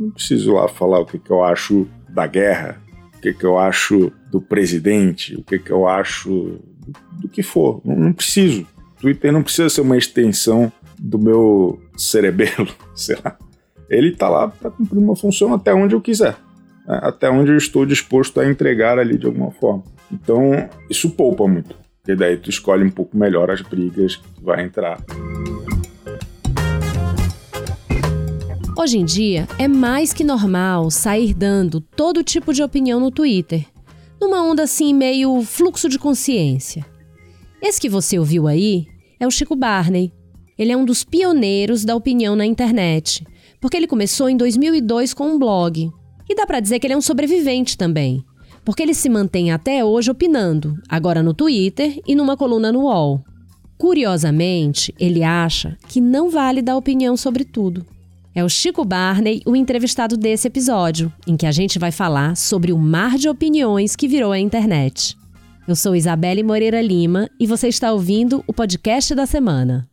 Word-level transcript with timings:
não 0.00 0.10
preciso 0.10 0.54
lá 0.54 0.66
falar 0.66 0.98
o 0.98 1.06
que, 1.06 1.18
que 1.18 1.30
eu 1.30 1.44
acho 1.44 1.86
da 2.08 2.26
guerra, 2.26 2.80
o 3.16 3.20
que, 3.20 3.34
que 3.34 3.44
eu 3.44 3.58
acho 3.58 4.10
do 4.30 4.40
presidente, 4.40 5.36
o 5.36 5.44
que, 5.44 5.58
que 5.58 5.70
eu 5.70 5.86
acho 5.86 6.30
do, 6.30 6.92
do 7.20 7.28
que 7.28 7.42
for. 7.42 7.80
Não, 7.84 7.94
não 7.94 8.12
preciso. 8.12 8.66
Twitter 8.98 9.32
não 9.32 9.42
precisa 9.42 9.68
ser 9.68 9.82
uma 9.82 9.96
extensão 9.96 10.72
do 10.98 11.18
meu 11.18 11.80
cerebelo, 11.96 12.68
sei 12.96 13.16
lá. 13.22 13.36
Ele 13.88 14.12
tá 14.12 14.28
lá 14.28 14.48
para 14.48 14.70
cumprir 14.70 14.98
uma 14.98 15.16
função 15.16 15.52
até 15.52 15.74
onde 15.74 15.94
eu 15.94 16.00
quiser, 16.00 16.36
né? 16.86 17.00
até 17.02 17.28
onde 17.28 17.50
eu 17.50 17.56
estou 17.56 17.84
disposto 17.84 18.40
a 18.40 18.48
entregar 18.48 18.98
ali 18.98 19.18
de 19.18 19.26
alguma 19.26 19.50
forma. 19.50 19.82
Então, 20.12 20.68
isso 20.88 21.10
poupa 21.10 21.46
muito, 21.46 21.74
porque 21.98 22.14
daí 22.14 22.36
tu 22.36 22.50
escolhe 22.50 22.84
um 22.84 22.90
pouco 22.90 23.16
melhor 23.16 23.50
as 23.50 23.60
brigas 23.60 24.16
que 24.16 24.28
tu 24.28 24.44
vai 24.44 24.62
entrar. 24.62 24.98
Hoje 28.80 28.96
em 28.96 29.04
dia, 29.04 29.46
é 29.58 29.68
mais 29.68 30.10
que 30.10 30.24
normal 30.24 30.90
sair 30.90 31.34
dando 31.34 31.82
todo 31.82 32.24
tipo 32.24 32.50
de 32.50 32.62
opinião 32.62 32.98
no 32.98 33.10
Twitter, 33.10 33.66
numa 34.18 34.42
onda 34.42 34.62
assim 34.62 34.94
meio 34.94 35.42
fluxo 35.42 35.86
de 35.86 35.98
consciência. 35.98 36.86
Esse 37.60 37.78
que 37.78 37.90
você 37.90 38.18
ouviu 38.18 38.48
aí 38.48 38.86
é 39.20 39.26
o 39.26 39.30
Chico 39.30 39.54
Barney. 39.54 40.10
Ele 40.56 40.72
é 40.72 40.76
um 40.78 40.86
dos 40.86 41.04
pioneiros 41.04 41.84
da 41.84 41.94
opinião 41.94 42.34
na 42.34 42.46
internet, 42.46 43.22
porque 43.60 43.76
ele 43.76 43.86
começou 43.86 44.30
em 44.30 44.36
2002 44.38 45.12
com 45.12 45.26
um 45.26 45.38
blog. 45.38 45.92
E 46.26 46.34
dá 46.34 46.46
para 46.46 46.58
dizer 46.58 46.78
que 46.78 46.86
ele 46.86 46.94
é 46.94 46.96
um 46.96 47.02
sobrevivente 47.02 47.76
também, 47.76 48.24
porque 48.64 48.82
ele 48.82 48.94
se 48.94 49.10
mantém 49.10 49.52
até 49.52 49.84
hoje 49.84 50.10
opinando, 50.10 50.74
agora 50.88 51.22
no 51.22 51.34
Twitter 51.34 52.00
e 52.06 52.14
numa 52.14 52.34
coluna 52.34 52.72
no 52.72 52.84
UOL. 52.84 53.22
Curiosamente, 53.76 54.94
ele 54.98 55.22
acha 55.22 55.76
que 55.86 56.00
não 56.00 56.30
vale 56.30 56.62
dar 56.62 56.78
opinião 56.78 57.14
sobre 57.14 57.44
tudo. 57.44 57.84
É 58.32 58.44
o 58.44 58.48
Chico 58.48 58.84
Barney, 58.84 59.42
o 59.44 59.56
entrevistado 59.56 60.16
desse 60.16 60.46
episódio, 60.46 61.12
em 61.26 61.36
que 61.36 61.46
a 61.46 61.50
gente 61.50 61.80
vai 61.80 61.90
falar 61.90 62.36
sobre 62.36 62.72
o 62.72 62.78
mar 62.78 63.18
de 63.18 63.28
opiniões 63.28 63.96
que 63.96 64.06
virou 64.06 64.30
a 64.30 64.38
internet. 64.38 65.16
Eu 65.66 65.74
sou 65.74 65.96
Isabelle 65.96 66.44
Moreira 66.44 66.80
Lima 66.80 67.28
e 67.40 67.46
você 67.46 67.66
está 67.66 67.92
ouvindo 67.92 68.44
o 68.46 68.52
podcast 68.52 69.16
da 69.16 69.26
semana. 69.26 69.88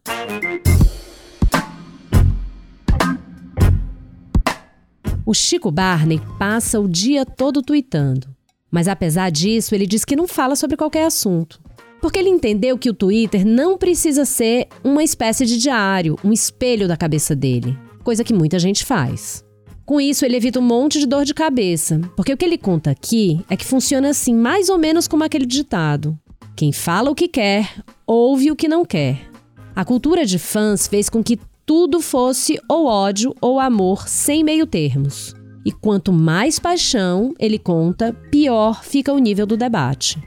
O 5.26 5.34
Chico 5.34 5.72
Barney 5.72 6.22
passa 6.38 6.80
o 6.80 6.88
dia 6.88 7.26
todo 7.26 7.64
tweetando. 7.64 8.28
Mas 8.70 8.88
apesar 8.88 9.32
disso, 9.32 9.74
ele 9.74 9.88
diz 9.88 10.06
que 10.06 10.16
não 10.16 10.28
fala 10.28 10.56
sobre 10.56 10.78
qualquer 10.78 11.08
assunto. 11.08 11.60
Porque 12.00 12.20
ele 12.20 12.30
entendeu 12.30 12.78
que 12.78 12.90
o 12.92 12.94
Twitter 12.94 13.44
não 13.44 13.80
precisa 13.80 14.26
ser 14.26 14.68
uma 14.84 15.04
espécie 15.04 15.44
de 15.44 15.58
diário, 15.58 16.20
um 16.24 16.32
espelho 16.32 16.88
da 16.88 16.96
cabeça 16.96 17.36
dele 17.36 17.87
coisa 18.08 18.24
que 18.24 18.34
muita 18.34 18.58
gente 18.58 18.86
faz. 18.86 19.44
Com 19.86 20.00
isso, 20.00 20.24
ele 20.24 20.38
evita 20.38 20.62
um 20.62 20.64
monte 20.64 20.98
de 20.98 21.06
dor 21.06 21.26
de 21.26 21.34
cabeça, 21.34 22.00
porque 22.16 22.32
o 22.32 22.38
que 22.38 22.46
ele 22.46 22.58
conta 22.58 22.92
aqui 22.92 23.44
é 23.50 23.58
que 23.58 23.66
funciona 23.66 24.12
assim, 24.12 24.34
mais 24.34 24.70
ou 24.70 24.78
menos 24.78 25.10
como 25.10 25.26
aquele 25.26 25.46
ditado: 25.46 26.18
quem 26.56 26.72
fala 26.72 27.12
o 27.12 27.16
que 27.16 27.28
quer, 27.28 27.70
ouve 28.06 28.50
o 28.50 28.56
que 28.56 28.70
não 28.70 28.86
quer. 28.86 29.30
A 29.76 29.84
cultura 29.84 30.26
de 30.26 30.40
fãs 30.40 30.88
fez 30.88 31.10
com 31.10 31.22
que 31.22 31.38
tudo 31.66 32.00
fosse 32.00 32.58
ou 32.70 32.86
ódio 32.86 33.36
ou 33.42 33.60
amor 33.60 34.08
sem 34.08 34.42
meio-termos. 34.42 35.36
E 35.66 35.72
quanto 35.74 36.14
mais 36.14 36.60
paixão 36.60 37.34
ele 37.38 37.60
conta, 37.60 38.14
pior 38.32 38.86
fica 38.86 39.12
o 39.12 39.20
nível 39.20 39.46
do 39.46 39.58
debate. 39.58 40.18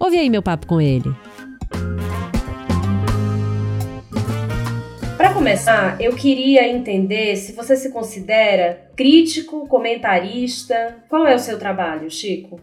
Ouve 0.00 0.18
aí 0.18 0.28
meu 0.28 0.42
papo 0.42 0.66
com 0.66 0.80
ele. 0.80 1.08
Começar, 5.48 5.98
eu 5.98 6.14
queria 6.14 6.68
entender 6.68 7.34
se 7.36 7.52
você 7.54 7.74
se 7.74 7.90
considera 7.90 8.90
crítico, 8.94 9.66
comentarista. 9.66 10.96
Qual 11.08 11.26
é 11.26 11.34
o 11.34 11.38
seu 11.38 11.58
trabalho, 11.58 12.10
Chico? 12.10 12.60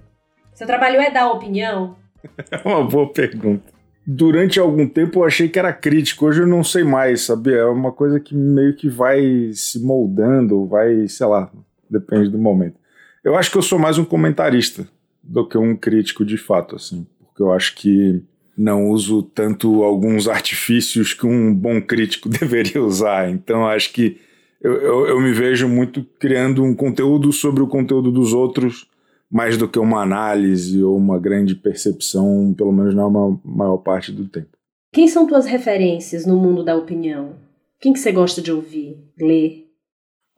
Seu 0.53 0.67
trabalho 0.67 1.01
é 1.01 1.09
dar 1.09 1.31
opinião? 1.31 1.95
É 2.49 2.67
uma 2.67 2.83
boa 2.83 3.11
pergunta. 3.11 3.71
Durante 4.05 4.59
algum 4.59 4.87
tempo 4.87 5.19
eu 5.19 5.23
achei 5.23 5.47
que 5.47 5.59
era 5.59 5.71
crítico, 5.71 6.25
hoje 6.25 6.41
eu 6.41 6.47
não 6.47 6.63
sei 6.63 6.83
mais, 6.83 7.21
sabia? 7.21 7.57
É 7.57 7.65
uma 7.65 7.91
coisa 7.91 8.19
que 8.19 8.35
meio 8.35 8.75
que 8.75 8.89
vai 8.89 9.51
se 9.53 9.79
moldando, 9.79 10.65
vai, 10.65 11.07
sei 11.07 11.25
lá, 11.25 11.51
depende 11.89 12.29
do 12.29 12.37
momento. 12.37 12.79
Eu 13.23 13.35
acho 13.35 13.51
que 13.51 13.57
eu 13.57 13.61
sou 13.61 13.77
mais 13.77 13.99
um 13.99 14.05
comentarista 14.05 14.87
do 15.23 15.47
que 15.47 15.57
um 15.57 15.75
crítico 15.75 16.25
de 16.25 16.37
fato, 16.37 16.75
assim, 16.75 17.05
porque 17.19 17.43
eu 17.43 17.51
acho 17.51 17.75
que 17.75 18.23
não 18.57 18.89
uso 18.89 19.21
tanto 19.21 19.83
alguns 19.83 20.27
artifícios 20.27 21.13
que 21.13 21.25
um 21.25 21.53
bom 21.53 21.81
crítico 21.81 22.27
deveria 22.29 22.81
usar. 22.81 23.29
Então 23.29 23.67
acho 23.67 23.91
que 23.91 24.17
eu, 24.61 24.73
eu, 24.73 25.07
eu, 25.07 25.21
me 25.21 25.31
vejo 25.31 25.67
muito 25.67 26.03
criando 26.19 26.63
um 26.63 26.73
conteúdo 26.73 27.31
sobre 27.31 27.61
o 27.61 27.67
conteúdo 27.67 28.11
dos 28.11 28.33
outros, 28.33 28.87
mais 29.29 29.57
do 29.57 29.67
que 29.67 29.77
uma 29.77 30.01
análise 30.01 30.81
ou 30.83 30.97
uma 30.97 31.19
grande 31.19 31.55
percepção, 31.55 32.53
pelo 32.57 32.71
menos 32.71 32.95
na 32.95 33.07
maior 33.43 33.77
parte 33.77 34.11
do 34.11 34.25
tempo. 34.27 34.49
Quem 34.91 35.07
são 35.07 35.27
tuas 35.27 35.45
referências 35.45 36.25
no 36.25 36.37
mundo 36.37 36.63
da 36.63 36.75
opinião? 36.75 37.33
Quem 37.79 37.93
que 37.93 37.99
você 37.99 38.11
gosta 38.11 38.41
de 38.41 38.51
ouvir, 38.51 38.97
ler? 39.19 39.67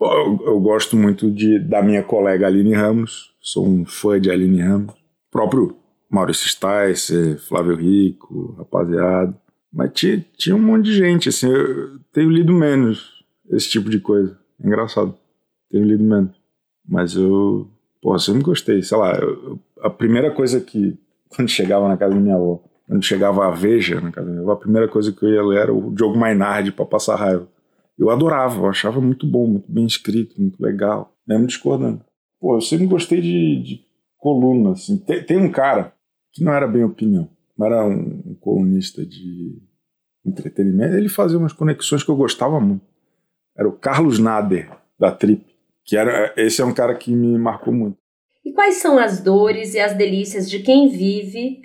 Eu, 0.01 0.39
eu 0.45 0.59
gosto 0.59 0.97
muito 0.97 1.31
de, 1.31 1.59
da 1.59 1.81
minha 1.81 2.03
colega 2.03 2.47
Aline 2.47 2.73
Ramos, 2.73 3.33
sou 3.39 3.65
um 3.65 3.85
fã 3.85 4.19
de 4.19 4.29
Aline 4.29 4.61
Ramos. 4.61 4.93
O 4.93 5.31
próprio 5.31 5.77
Maurício 6.09 6.47
Sticer, 6.47 7.39
Flávio 7.39 7.75
Rico, 7.75 8.55
rapaziada. 8.57 9.35
Mas 9.71 9.91
tinha, 9.93 10.25
tinha 10.37 10.55
um 10.55 10.61
monte 10.61 10.85
de 10.85 10.93
gente, 10.93 11.29
assim, 11.29 11.47
eu 11.51 11.99
tenho 12.11 12.29
lido 12.29 12.53
menos 12.53 13.23
esse 13.49 13.69
tipo 13.69 13.89
de 13.89 13.99
coisa. 13.99 14.37
É 14.61 14.67
engraçado. 14.67 15.15
Tenho 15.69 15.85
lido 15.85 16.03
menos. 16.03 16.35
Mas 16.87 17.15
eu, 17.15 17.69
pô, 18.01 18.17
sempre 18.17 18.43
gostei. 18.43 18.81
Sei 18.81 18.97
lá, 18.97 19.15
eu, 19.17 19.59
a 19.81 19.89
primeira 19.89 20.31
coisa 20.31 20.61
que, 20.61 20.97
quando 21.29 21.49
chegava 21.49 21.87
na 21.87 21.97
casa 21.97 22.13
da 22.13 22.19
minha 22.19 22.35
avó, 22.35 22.63
quando 22.87 23.03
chegava 23.03 23.45
a 23.45 23.51
Veja 23.51 23.99
na 23.99 24.11
casa 24.11 24.27
da 24.27 24.31
minha 24.31 24.43
avó, 24.43 24.53
a 24.53 24.57
primeira 24.59 24.87
coisa 24.87 25.11
que 25.11 25.23
eu 25.23 25.29
ia 25.29 25.43
ler 25.43 25.59
era 25.59 25.73
o 25.73 25.93
Diogo 25.93 26.17
Mainardi 26.17 26.71
pra 26.71 26.85
passar 26.85 27.15
raiva. 27.15 27.47
Eu 27.99 28.09
adorava, 28.09 28.59
eu 28.59 28.69
achava 28.69 29.01
muito 29.01 29.25
bom, 29.25 29.47
muito 29.47 29.71
bem 29.71 29.85
escrito, 29.85 30.39
muito 30.39 30.61
legal, 30.61 31.13
mesmo 31.27 31.47
discordando. 31.47 32.01
Pô, 32.39 32.55
eu 32.55 32.61
sempre 32.61 32.85
gostei 32.85 33.19
de, 33.19 33.61
de 33.63 33.85
coluna, 34.17 34.71
assim. 34.71 34.97
Tem, 34.97 35.23
tem 35.23 35.37
um 35.37 35.51
cara 35.51 35.96
que 36.37 36.43
não 36.43 36.53
era 36.53 36.67
bem 36.67 36.83
opinião, 36.83 37.29
era 37.59 37.85
um, 37.85 38.21
um 38.25 38.35
colunista 38.39 39.05
de 39.05 39.57
entretenimento. 40.25 40.95
Ele 40.95 41.09
fazia 41.09 41.37
umas 41.37 41.53
conexões 41.53 42.03
que 42.03 42.09
eu 42.09 42.15
gostava 42.15 42.59
muito. 42.59 42.85
Era 43.57 43.67
o 43.67 43.73
Carlos 43.73 44.19
Nader, 44.19 44.69
da 44.99 45.11
Trip, 45.11 45.43
que 45.83 45.97
era 45.97 46.33
esse 46.37 46.61
é 46.61 46.65
um 46.65 46.73
cara 46.73 46.93
que 46.93 47.11
me 47.11 47.37
marcou 47.37 47.73
muito. 47.73 47.97
E 48.45 48.51
quais 48.53 48.75
são 48.75 48.99
as 48.99 49.19
dores 49.19 49.73
e 49.73 49.79
as 49.79 49.95
delícias 49.95 50.49
de 50.49 50.59
quem 50.59 50.89
vive 50.89 51.61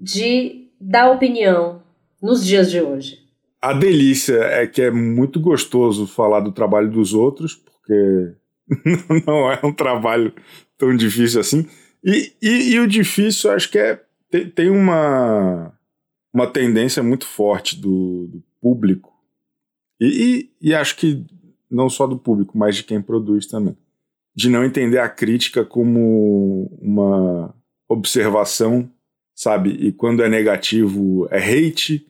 de 0.00 0.68
dar 0.80 1.10
opinião 1.10 1.82
nos 2.22 2.44
dias 2.44 2.70
de 2.70 2.80
hoje? 2.80 3.18
A 3.60 3.72
delícia 3.72 4.36
é 4.36 4.66
que 4.66 4.82
é 4.82 4.90
muito 4.90 5.40
gostoso 5.40 6.06
falar 6.06 6.40
do 6.40 6.52
trabalho 6.52 6.90
dos 6.90 7.14
outros, 7.14 7.54
porque 7.54 8.34
não 9.26 9.50
é 9.50 9.58
um 9.64 9.72
trabalho 9.72 10.32
tão 10.78 10.94
difícil 10.94 11.40
assim. 11.40 11.66
E, 12.04 12.32
e, 12.42 12.74
e 12.74 12.80
o 12.80 12.86
difícil, 12.86 13.50
acho 13.50 13.70
que 13.70 13.78
é. 13.78 14.00
Tem, 14.34 14.50
tem 14.50 14.68
uma, 14.68 15.72
uma 16.32 16.48
tendência 16.48 17.04
muito 17.04 17.24
forte 17.24 17.80
do, 17.80 18.26
do 18.26 18.42
público, 18.60 19.14
e, 20.00 20.50
e, 20.60 20.70
e 20.70 20.74
acho 20.74 20.96
que 20.96 21.24
não 21.70 21.88
só 21.88 22.04
do 22.04 22.18
público, 22.18 22.58
mas 22.58 22.74
de 22.74 22.82
quem 22.82 23.00
produz 23.00 23.46
também, 23.46 23.76
de 24.34 24.50
não 24.50 24.64
entender 24.64 24.98
a 24.98 25.08
crítica 25.08 25.64
como 25.64 26.68
uma 26.82 27.54
observação, 27.88 28.90
sabe? 29.36 29.70
E 29.70 29.92
quando 29.92 30.20
é 30.20 30.28
negativo 30.28 31.28
é 31.30 31.38
hate, 31.38 32.04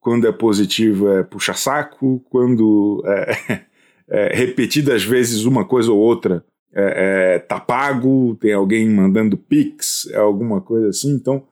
quando 0.00 0.26
é 0.26 0.32
positivo 0.32 1.10
é 1.10 1.22
puxa-saco, 1.24 2.24
quando 2.30 3.02
é, 3.04 3.66
é 4.08 4.34
repetidas 4.34 5.04
vezes 5.04 5.44
uma 5.44 5.62
coisa 5.62 5.92
ou 5.92 5.98
outra 5.98 6.42
é, 6.72 7.34
é, 7.34 7.38
tá 7.38 7.60
pago, 7.60 8.34
tem 8.40 8.54
alguém 8.54 8.88
mandando 8.88 9.36
pix, 9.36 10.08
é 10.10 10.16
alguma 10.16 10.62
coisa 10.62 10.88
assim. 10.88 11.10
Então, 11.12 11.46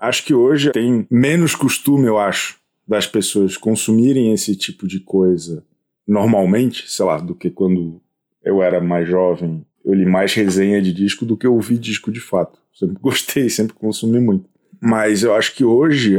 acho 0.00 0.24
que 0.24 0.34
hoje 0.34 0.72
tem 0.72 1.06
menos 1.10 1.54
costume, 1.54 2.06
eu 2.06 2.18
acho, 2.18 2.58
das 2.86 3.06
pessoas 3.06 3.56
consumirem 3.56 4.32
esse 4.32 4.56
tipo 4.56 4.86
de 4.86 5.00
coisa 5.00 5.64
normalmente, 6.10 6.90
sei 6.90 7.04
lá, 7.04 7.18
do 7.18 7.36
que 7.36 7.50
quando 7.50 8.02
eu 8.42 8.60
era 8.60 8.80
mais 8.80 9.08
jovem. 9.08 9.64
Eu 9.84 9.94
li 9.94 10.04
mais 10.04 10.34
resenha 10.34 10.82
de 10.82 10.92
disco 10.92 11.24
do 11.24 11.36
que 11.36 11.46
ouvi 11.46 11.78
disco 11.78 12.10
de 12.10 12.20
fato. 12.20 12.58
Sempre 12.74 12.96
gostei, 13.00 13.48
sempre 13.48 13.74
consumi 13.74 14.20
muito. 14.20 14.44
Mas 14.80 15.22
eu 15.22 15.34
acho 15.34 15.54
que 15.54 15.64
hoje, 15.64 16.18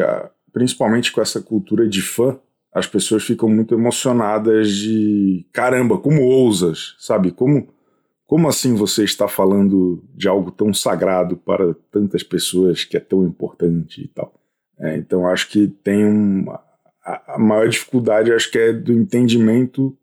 principalmente 0.54 1.12
com 1.12 1.22
essa 1.22 1.42
cultura 1.42 1.88
de 1.88 2.02
fã, 2.02 2.40
as 2.74 2.88
pessoas 2.88 3.24
ficam 3.24 3.50
muito 3.50 3.74
emocionadas 3.76 4.72
de 4.72 5.46
caramba, 5.52 5.98
como 5.98 6.22
ousas, 6.22 6.96
sabe? 6.98 7.32
Como 7.32 7.68
como 8.32 8.48
assim 8.48 8.74
você 8.74 9.04
está 9.04 9.28
falando 9.28 10.02
de 10.16 10.26
algo 10.26 10.52
tão 10.52 10.74
sagrado 10.74 11.36
para 11.36 11.74
tantas 11.92 12.24
pessoas 12.24 12.86
que 12.86 12.96
é 12.96 13.00
tão 13.02 13.26
importante 13.26 14.06
e 14.06 14.08
tal? 14.08 14.34
É, 14.80 14.96
então 14.96 15.28
acho 15.28 15.50
que 15.50 15.68
tem 15.68 16.06
uma, 16.06 16.64
a, 17.04 17.34
a 17.36 17.38
maior 17.38 17.68
dificuldade 17.68 18.32
acho 18.32 18.50
que 18.50 18.58
é 18.58 18.72
do 18.72 18.94
entendimento, 18.94 19.94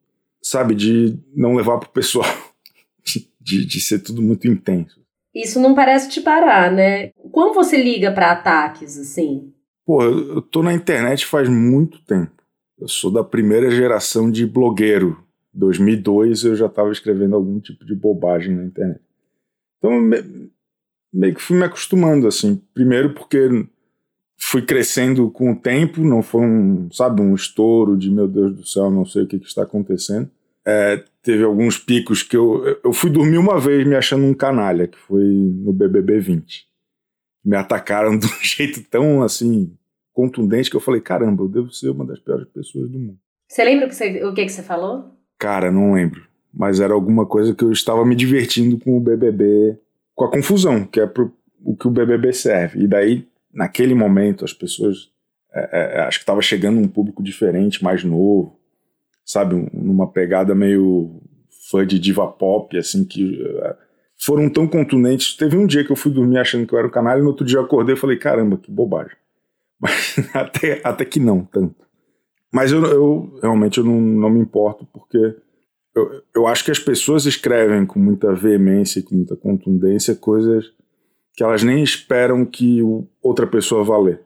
sabe, 0.42 0.75
de 0.75 1.19
não 1.34 1.54
levar 1.54 1.78
para 1.78 1.88
o 1.88 1.92
pessoal, 1.92 2.26
de, 3.40 3.64
de 3.64 3.80
ser 3.80 4.00
tudo 4.00 4.20
muito 4.20 4.46
intenso. 4.46 5.00
Isso 5.34 5.58
não 5.58 5.74
parece 5.74 6.10
te 6.10 6.20
parar, 6.20 6.70
né? 6.70 7.12
Como 7.32 7.54
você 7.54 7.82
liga 7.82 8.12
para 8.12 8.32
ataques 8.32 8.98
assim? 8.98 9.54
Pô, 9.86 10.02
eu, 10.02 10.34
eu 10.34 10.42
tô 10.42 10.62
na 10.62 10.74
internet 10.74 11.24
faz 11.24 11.48
muito 11.48 12.04
tempo. 12.04 12.42
Eu 12.78 12.88
sou 12.88 13.10
da 13.10 13.24
primeira 13.24 13.70
geração 13.70 14.31
de 14.31 14.44
blogueiro. 14.46 15.26
2002 15.54 16.44
eu 16.44 16.56
já 16.56 16.66
estava 16.66 16.92
escrevendo 16.92 17.36
algum 17.36 17.58
tipo 17.60 17.84
de 17.84 17.94
bobagem 17.94 18.54
na 18.54 18.64
internet. 18.64 19.00
Então 19.78 20.00
me, 20.00 20.50
meio 21.12 21.34
que 21.34 21.42
fui 21.42 21.56
me 21.56 21.64
acostumando 21.64 22.26
assim. 22.26 22.60
Primeiro 22.74 23.14
porque 23.14 23.66
fui 24.36 24.62
crescendo 24.62 25.30
com 25.30 25.52
o 25.52 25.56
tempo, 25.56 26.02
não 26.02 26.22
foi 26.22 26.42
um, 26.42 26.90
sabe, 26.92 27.20
um 27.20 27.34
estouro 27.34 27.96
de 27.96 28.10
meu 28.10 28.28
Deus 28.28 28.54
do 28.54 28.66
céu, 28.66 28.90
não 28.90 29.04
sei 29.04 29.22
o 29.22 29.26
que, 29.26 29.38
que 29.38 29.46
está 29.46 29.62
acontecendo. 29.62 30.30
É, 30.64 31.02
teve 31.22 31.42
alguns 31.42 31.78
picos 31.78 32.22
que 32.22 32.36
eu, 32.36 32.62
eu 32.84 32.92
fui 32.92 33.10
dormir 33.10 33.38
uma 33.38 33.58
vez 33.58 33.86
me 33.86 33.96
achando 33.96 34.24
um 34.24 34.34
canalha, 34.34 34.86
que 34.86 34.98
foi 34.98 35.24
no 35.24 35.72
BBB 35.72 36.20
20. 36.20 36.66
Me 37.44 37.56
atacaram 37.56 38.16
de 38.18 38.26
um 38.26 38.40
jeito 38.42 38.82
tão 38.88 39.22
assim 39.22 39.74
contundente 40.12 40.68
que 40.68 40.76
eu 40.76 40.80
falei, 40.80 41.00
caramba, 41.00 41.42
eu 41.44 41.48
devo 41.48 41.70
ser 41.70 41.90
uma 41.90 42.04
das 42.04 42.18
piores 42.18 42.48
pessoas 42.48 42.90
do 42.90 42.98
mundo. 42.98 43.18
Você 43.48 43.64
lembra 43.64 43.86
o 43.86 43.88
que 43.88 43.94
você, 43.94 44.24
o 44.24 44.34
que, 44.34 44.44
que 44.44 44.52
você 44.52 44.62
falou? 44.62 45.18
Cara, 45.38 45.70
não 45.70 45.93
lembro. 45.93 46.26
Mas 46.52 46.81
era 46.81 46.94
alguma 46.94 47.26
coisa 47.26 47.55
que 47.55 47.62
eu 47.62 47.70
estava 47.70 48.05
me 48.05 48.14
divertindo 48.14 48.79
com 48.79 48.96
o 48.96 49.00
BBB, 49.00 49.79
com 50.14 50.25
a 50.25 50.31
confusão, 50.31 50.85
que 50.85 51.00
é 51.00 51.06
pro, 51.06 51.32
o 51.62 51.76
que 51.76 51.87
o 51.87 51.90
BBB 51.90 52.32
serve. 52.32 52.82
E 52.82 52.87
daí, 52.87 53.26
naquele 53.52 53.94
momento, 53.94 54.44
as 54.44 54.52
pessoas. 54.52 55.11
É, 55.55 55.99
é, 55.99 56.00
acho 56.02 56.19
que 56.19 56.25
estava 56.25 56.43
chegando 56.43 56.79
um 56.79 56.88
público 56.88 57.23
diferente, 57.23 57.82
mais 57.82 58.05
novo 58.05 58.58
sabe, 59.29 59.69
numa 59.75 60.11
pegada 60.11 60.55
meio 60.55 61.20
fã 61.70 61.87
de 61.87 61.99
diva 61.99 62.26
pop, 62.26 62.76
assim, 62.79 63.05
que 63.05 63.43
uh, 63.43 63.75
foram 64.19 64.49
tão 64.49 64.67
contundentes. 64.67 65.37
Teve 65.37 65.58
um 65.58 65.67
dia 65.67 65.84
que 65.84 65.93
eu 65.93 65.96
fui 65.96 66.11
dormir 66.11 66.38
achando 66.38 66.67
que 66.67 66.73
eu 66.73 66.79
era 66.79 66.88
o 66.88 66.91
canal 66.91 67.19
e 67.19 67.20
no 67.20 67.29
outro 67.29 67.44
dia 67.44 67.58
eu 67.58 67.62
acordei 67.62 67.94
e 67.94 67.99
falei, 67.99 68.17
caramba, 68.17 68.56
que 68.56 68.70
bobagem. 68.70 69.14
Mas 69.79 70.17
até, 70.32 70.81
até 70.82 71.05
que 71.05 71.20
não, 71.20 71.44
tanto. 71.44 71.76
Mas 72.52 72.72
eu, 72.72 72.82
eu 72.84 73.38
realmente 73.42 73.78
eu 73.78 73.84
não, 73.84 74.00
não 74.00 74.30
me 74.30 74.40
importo, 74.40 74.86
porque 74.92 75.18
eu, 75.94 76.22
eu 76.34 76.46
acho 76.46 76.64
que 76.64 76.70
as 76.70 76.78
pessoas 76.78 77.26
escrevem 77.26 77.84
com 77.84 77.98
muita 77.98 78.32
veemência 78.34 79.00
e 79.00 79.02
com 79.02 79.14
muita 79.14 79.36
contundência 79.36 80.14
coisas 80.14 80.72
que 81.34 81.44
elas 81.44 81.62
nem 81.62 81.82
esperam 81.82 82.44
que 82.44 82.80
outra 83.22 83.46
pessoa 83.46 83.84
vá 83.84 83.96
ler 83.96 84.20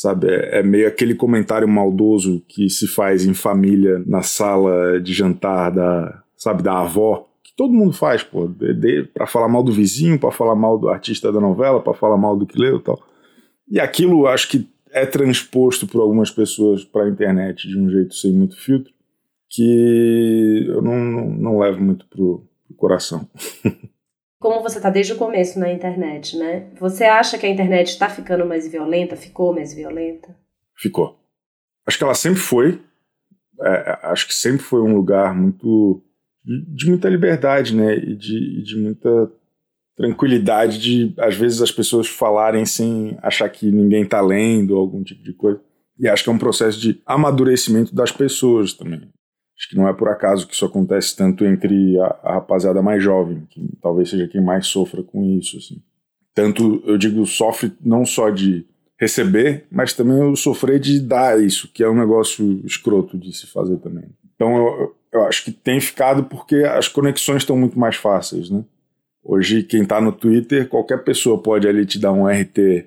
sabe? 0.00 0.28
É, 0.28 0.60
é, 0.60 0.62
meio 0.62 0.88
aquele 0.88 1.14
comentário 1.14 1.68
maldoso 1.68 2.42
que 2.48 2.70
se 2.70 2.88
faz 2.88 3.26
em 3.26 3.34
família 3.34 4.02
na 4.06 4.22
sala 4.22 4.98
de 4.98 5.12
jantar 5.12 5.70
da, 5.70 6.22
sabe, 6.34 6.62
da 6.62 6.80
avó, 6.80 7.28
que 7.44 7.54
todo 7.54 7.74
mundo 7.74 7.92
faz, 7.92 8.22
pô, 8.22 8.48
para 9.12 9.26
falar 9.26 9.48
mal 9.48 9.62
do 9.62 9.72
vizinho, 9.72 10.18
para 10.18 10.30
falar 10.30 10.54
mal 10.54 10.78
do 10.78 10.88
artista 10.88 11.30
da 11.30 11.38
novela, 11.38 11.82
para 11.82 11.92
falar 11.92 12.16
mal 12.16 12.34
do 12.34 12.46
que 12.46 12.58
leu 12.58 12.78
e 12.78 12.82
tal. 12.82 12.98
E 13.70 13.78
aquilo 13.78 14.26
acho 14.26 14.48
que 14.48 14.66
é 14.92 15.06
transposto 15.06 15.86
por 15.86 16.00
algumas 16.00 16.30
pessoas 16.30 16.84
para 16.84 17.04
a 17.04 17.08
internet 17.08 17.68
de 17.68 17.78
um 17.78 17.88
jeito 17.88 18.14
sem 18.14 18.32
muito 18.32 18.56
filtro, 18.56 18.92
que 19.48 20.64
eu 20.68 20.82
não, 20.82 20.96
não, 20.96 21.30
não 21.30 21.58
levo 21.58 21.82
muito 21.82 22.06
pro, 22.08 22.46
pro 22.66 22.76
coração. 22.76 23.28
como 24.40 24.62
você 24.62 24.78
está 24.78 24.88
desde 24.88 25.12
o 25.12 25.18
começo 25.18 25.60
na 25.60 25.70
internet, 25.70 26.36
né? 26.36 26.70
Você 26.80 27.04
acha 27.04 27.36
que 27.36 27.44
a 27.44 27.48
internet 27.48 27.88
está 27.88 28.08
ficando 28.08 28.46
mais 28.46 28.66
violenta? 28.66 29.14
Ficou 29.14 29.54
mais 29.54 29.74
violenta? 29.74 30.34
Ficou. 30.74 31.20
Acho 31.86 31.98
que 31.98 32.04
ela 32.04 32.14
sempre 32.14 32.40
foi. 32.40 32.80
É, 33.60 33.68
é 33.68 33.98
acho 34.04 34.26
que 34.26 34.32
sempre 34.32 34.62
foi 34.62 34.80
um 34.80 34.94
lugar 34.94 35.34
muito 35.34 36.02
de, 36.42 36.64
de 36.74 36.88
muita 36.88 37.10
liberdade, 37.10 37.76
né? 37.76 37.94
E 37.94 38.16
de, 38.16 38.62
de, 38.62 38.76
muita 38.76 39.30
tranquilidade 40.00 40.78
de 40.78 41.12
às 41.18 41.36
vezes 41.36 41.60
as 41.60 41.70
pessoas 41.70 42.08
falarem 42.08 42.64
sem 42.64 43.18
achar 43.22 43.50
que 43.50 43.70
ninguém 43.70 44.04
está 44.04 44.18
lendo 44.22 44.70
ou 44.70 44.80
algum 44.80 45.02
tipo 45.02 45.22
de 45.22 45.34
coisa. 45.34 45.60
E 45.98 46.08
acho 46.08 46.24
que 46.24 46.30
é 46.30 46.32
um 46.32 46.38
processo 46.38 46.80
de 46.80 46.98
amadurecimento 47.04 47.94
das 47.94 48.10
pessoas 48.10 48.72
também. 48.72 49.02
Acho 49.58 49.68
que 49.68 49.76
não 49.76 49.86
é 49.86 49.92
por 49.92 50.08
acaso 50.08 50.48
que 50.48 50.54
isso 50.54 50.64
acontece 50.64 51.14
tanto 51.14 51.44
entre 51.44 52.00
a, 52.00 52.18
a 52.22 52.32
rapaziada 52.36 52.80
mais 52.80 53.04
jovem, 53.04 53.46
que 53.50 53.76
talvez 53.82 54.08
seja 54.08 54.26
quem 54.26 54.42
mais 54.42 54.66
sofra 54.66 55.02
com 55.02 55.22
isso. 55.22 55.58
Assim. 55.58 55.82
Tanto, 56.34 56.82
eu 56.86 56.96
digo, 56.96 57.26
sofre 57.26 57.70
não 57.84 58.06
só 58.06 58.30
de 58.30 58.64
receber, 58.98 59.66
mas 59.70 59.92
também 59.92 60.22
o 60.22 60.34
sofrer 60.34 60.80
de 60.80 60.98
dar 60.98 61.38
isso, 61.38 61.70
que 61.70 61.84
é 61.84 61.90
um 61.90 61.98
negócio 61.98 62.64
escroto 62.64 63.18
de 63.18 63.36
se 63.36 63.46
fazer 63.46 63.76
também. 63.80 64.04
Então 64.34 64.56
eu, 64.56 64.96
eu 65.12 65.24
acho 65.24 65.44
que 65.44 65.52
tem 65.52 65.78
ficado 65.78 66.24
porque 66.24 66.56
as 66.56 66.88
conexões 66.88 67.42
estão 67.42 67.56
muito 67.56 67.78
mais 67.78 67.96
fáceis, 67.96 68.48
né? 68.48 68.64
Hoje, 69.22 69.62
quem 69.62 69.82
está 69.82 70.00
no 70.00 70.12
Twitter, 70.12 70.68
qualquer 70.68 71.04
pessoa 71.04 71.40
pode 71.40 71.68
ali 71.68 71.84
te 71.84 71.98
dar 71.98 72.12
um 72.12 72.26
RT 72.26 72.86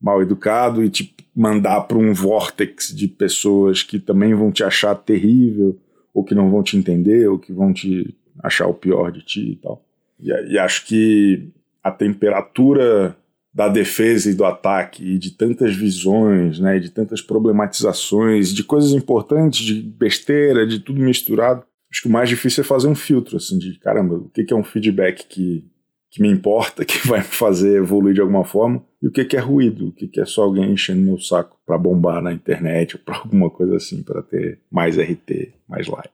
mal 0.00 0.22
educado 0.22 0.84
e 0.84 0.90
te 0.90 1.14
mandar 1.34 1.82
para 1.82 1.98
um 1.98 2.12
vortex 2.12 2.94
de 2.94 3.08
pessoas 3.08 3.82
que 3.82 3.98
também 3.98 4.34
vão 4.34 4.52
te 4.52 4.62
achar 4.62 4.94
terrível 4.94 5.78
ou 6.14 6.22
que 6.22 6.34
não 6.34 6.48
vão 6.48 6.62
te 6.62 6.76
entender, 6.76 7.28
ou 7.28 7.38
que 7.38 7.52
vão 7.52 7.72
te 7.72 8.14
achar 8.42 8.68
o 8.68 8.74
pior 8.74 9.10
de 9.10 9.20
ti 9.22 9.52
e 9.52 9.56
tal. 9.56 9.84
E, 10.20 10.30
e 10.52 10.58
acho 10.58 10.86
que 10.86 11.48
a 11.82 11.90
temperatura 11.90 13.16
da 13.52 13.68
defesa 13.68 14.30
e 14.30 14.34
do 14.34 14.44
ataque, 14.44 15.04
e 15.04 15.18
de 15.18 15.32
tantas 15.32 15.74
visões, 15.74 16.58
né, 16.58 16.78
de 16.78 16.90
tantas 16.90 17.20
problematizações, 17.20 18.52
de 18.52 18.64
coisas 18.64 18.92
importantes, 18.92 19.64
de 19.64 19.80
besteira, 19.80 20.66
de 20.66 20.80
tudo 20.80 21.00
misturado. 21.00 21.64
Acho 21.94 22.02
que 22.02 22.08
o 22.08 22.12
mais 22.12 22.28
difícil 22.28 22.64
é 22.64 22.66
fazer 22.66 22.88
um 22.88 22.94
filtro, 22.94 23.36
assim, 23.36 23.56
de 23.56 23.78
caramba, 23.78 24.16
o 24.16 24.28
que 24.28 24.52
é 24.52 24.56
um 24.56 24.64
feedback 24.64 25.28
que, 25.28 25.64
que 26.10 26.20
me 26.20 26.28
importa, 26.28 26.82
que 26.84 27.06
vai 27.06 27.20
me 27.20 27.24
fazer 27.24 27.76
evoluir 27.76 28.16
de 28.16 28.20
alguma 28.20 28.44
forma, 28.44 28.84
e 29.00 29.06
o 29.06 29.12
que 29.12 29.36
é 29.36 29.38
ruído, 29.38 29.86
o 29.86 29.92
que 29.92 30.20
é 30.20 30.24
só 30.24 30.42
alguém 30.42 30.72
enchendo 30.72 31.02
meu 31.02 31.20
saco 31.20 31.56
para 31.64 31.78
bombar 31.78 32.20
na 32.20 32.32
internet 32.32 32.96
ou 32.96 33.02
para 33.04 33.18
alguma 33.22 33.48
coisa 33.48 33.76
assim, 33.76 34.02
para 34.02 34.22
ter 34.22 34.60
mais 34.68 34.98
RT, 34.98 35.54
mais 35.68 35.86
like. 35.86 36.10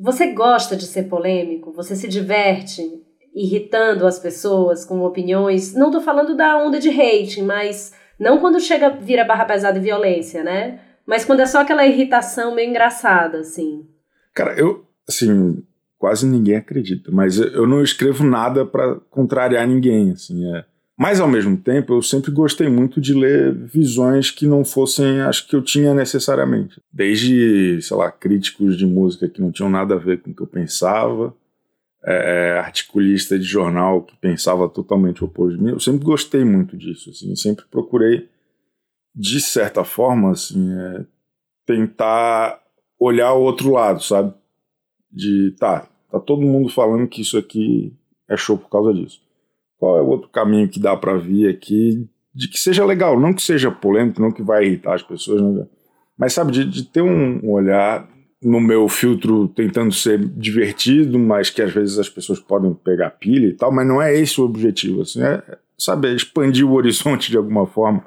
Você 0.00 0.32
gosta 0.32 0.74
de 0.74 0.84
ser 0.84 1.04
polêmico? 1.04 1.72
Você 1.74 1.94
se 1.94 2.08
diverte 2.08 2.82
irritando 3.32 4.08
as 4.08 4.18
pessoas 4.18 4.84
com 4.84 5.02
opiniões? 5.02 5.74
Não 5.74 5.92
tô 5.92 6.00
falando 6.00 6.36
da 6.36 6.56
onda 6.56 6.80
de 6.80 6.88
hate, 6.88 7.40
mas 7.40 7.92
não 8.18 8.40
quando 8.40 8.58
chega 8.58 8.90
vira 8.90 9.24
barra 9.24 9.44
pesada 9.44 9.78
e 9.78 9.82
violência, 9.82 10.42
né? 10.42 10.80
Mas 11.06 11.24
quando 11.24 11.38
é 11.38 11.46
só 11.46 11.60
aquela 11.60 11.86
irritação 11.86 12.52
meio 12.52 12.68
engraçada, 12.68 13.38
assim. 13.38 13.86
Cara, 14.34 14.58
eu, 14.58 14.89
assim, 15.08 15.62
quase 15.98 16.26
ninguém 16.26 16.56
acredita, 16.56 17.10
mas 17.10 17.38
eu 17.38 17.66
não 17.66 17.82
escrevo 17.82 18.24
nada 18.24 18.64
para 18.64 18.96
contrariar 19.10 19.66
ninguém, 19.66 20.12
assim, 20.12 20.44
é 20.54 20.64
mas, 21.00 21.18
ao 21.18 21.26
mesmo 21.26 21.56
tempo, 21.56 21.94
eu 21.94 22.02
sempre 22.02 22.30
gostei 22.30 22.68
muito 22.68 23.00
de 23.00 23.14
ler 23.14 23.54
visões 23.54 24.30
que 24.30 24.46
não 24.46 24.62
fossem 24.62 25.22
as 25.22 25.40
que 25.40 25.56
eu 25.56 25.62
tinha 25.62 25.94
necessariamente. 25.94 26.78
Desde, 26.92 27.80
sei 27.80 27.96
lá, 27.96 28.12
críticos 28.12 28.76
de 28.76 28.84
música 28.84 29.26
que 29.26 29.40
não 29.40 29.50
tinham 29.50 29.70
nada 29.70 29.94
a 29.94 29.98
ver 29.98 30.20
com 30.20 30.30
o 30.30 30.34
que 30.34 30.42
eu 30.42 30.46
pensava, 30.46 31.34
é, 32.04 32.50
é 32.50 32.58
articulista 32.58 33.38
de 33.38 33.46
jornal 33.46 34.02
que 34.02 34.14
pensava 34.18 34.68
totalmente 34.68 35.24
oposto 35.24 35.56
de 35.56 35.64
mim. 35.64 35.70
Eu 35.70 35.80
sempre 35.80 36.04
gostei 36.04 36.44
muito 36.44 36.76
disso, 36.76 37.08
assim, 37.08 37.34
sempre 37.34 37.64
procurei, 37.70 38.28
de 39.14 39.40
certa 39.40 39.84
forma, 39.84 40.32
assim, 40.32 40.70
é, 40.70 41.06
tentar 41.64 42.60
olhar 42.98 43.32
o 43.32 43.40
outro 43.40 43.72
lado, 43.72 44.02
sabe? 44.02 44.34
De, 45.12 45.54
tá, 45.58 45.88
tá 46.10 46.20
todo 46.20 46.42
mundo 46.42 46.68
falando 46.68 47.08
que 47.08 47.22
isso 47.22 47.36
aqui 47.36 47.92
é 48.28 48.36
show 48.36 48.56
por 48.56 48.68
causa 48.68 48.94
disso. 48.94 49.20
Qual 49.78 49.98
é 49.98 50.02
o 50.02 50.06
outro 50.06 50.28
caminho 50.28 50.68
que 50.68 50.78
dá 50.78 50.96
para 50.96 51.16
vir 51.16 51.48
aqui 51.48 52.08
de 52.34 52.48
que 52.48 52.58
seja 52.58 52.84
legal, 52.84 53.18
não 53.18 53.34
que 53.34 53.42
seja 53.42 53.70
polêmico, 53.70 54.20
não 54.20 54.30
que 54.30 54.42
vai 54.42 54.64
irritar 54.64 54.94
as 54.94 55.02
pessoas, 55.02 55.42
não, 55.42 55.68
mas 56.16 56.32
sabe, 56.32 56.52
de, 56.52 56.64
de 56.64 56.84
ter 56.84 57.02
um 57.02 57.50
olhar 57.50 58.08
no 58.42 58.60
meu 58.60 58.88
filtro 58.88 59.48
tentando 59.48 59.92
ser 59.92 60.18
divertido, 60.18 61.18
mas 61.18 61.50
que 61.50 61.60
às 61.60 61.72
vezes 61.72 61.98
as 61.98 62.08
pessoas 62.08 62.38
podem 62.38 62.72
pegar 62.72 63.10
pilha 63.10 63.46
e 63.46 63.54
tal, 63.54 63.72
mas 63.72 63.86
não 63.86 64.00
é 64.00 64.14
esse 64.16 64.40
o 64.40 64.44
objetivo, 64.44 65.02
assim, 65.02 65.22
é, 65.22 65.42
sabe, 65.78 66.08
é 66.08 66.14
expandir 66.14 66.66
o 66.66 66.74
horizonte 66.74 67.30
de 67.30 67.36
alguma 67.36 67.66
forma 67.66 68.04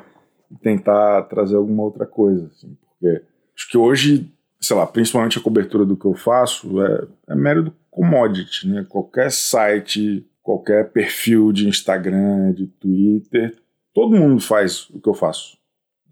e 0.52 0.56
tentar 0.58 1.24
trazer 1.24 1.56
alguma 1.56 1.84
outra 1.84 2.06
coisa, 2.06 2.48
assim, 2.48 2.76
porque 2.82 3.22
acho 3.56 3.70
que 3.70 3.78
hoje, 3.78 4.32
sei 4.64 4.76
lá, 4.76 4.88
principalmente 4.88 5.38
a 5.38 5.42
cobertura 5.42 5.86
do 5.86 5.98
que 5.98 6.06
eu 6.06 6.16
faço 6.16 6.82
é, 6.82 7.08
é 7.30 7.36
mero 7.36 7.74
commodity, 7.92 8.68
né, 8.68 8.86
qualquer 8.90 9.32
site 9.32 10.26
qualquer 10.44 10.92
perfil 10.92 11.54
de 11.54 11.68
Instagram, 11.68 12.52
de 12.52 12.68
Twitter, 12.68 13.56
todo 13.94 14.16
mundo 14.16 14.42
faz 14.42 14.90
o 14.90 15.00
que 15.00 15.08
eu 15.08 15.14
faço. 15.14 15.58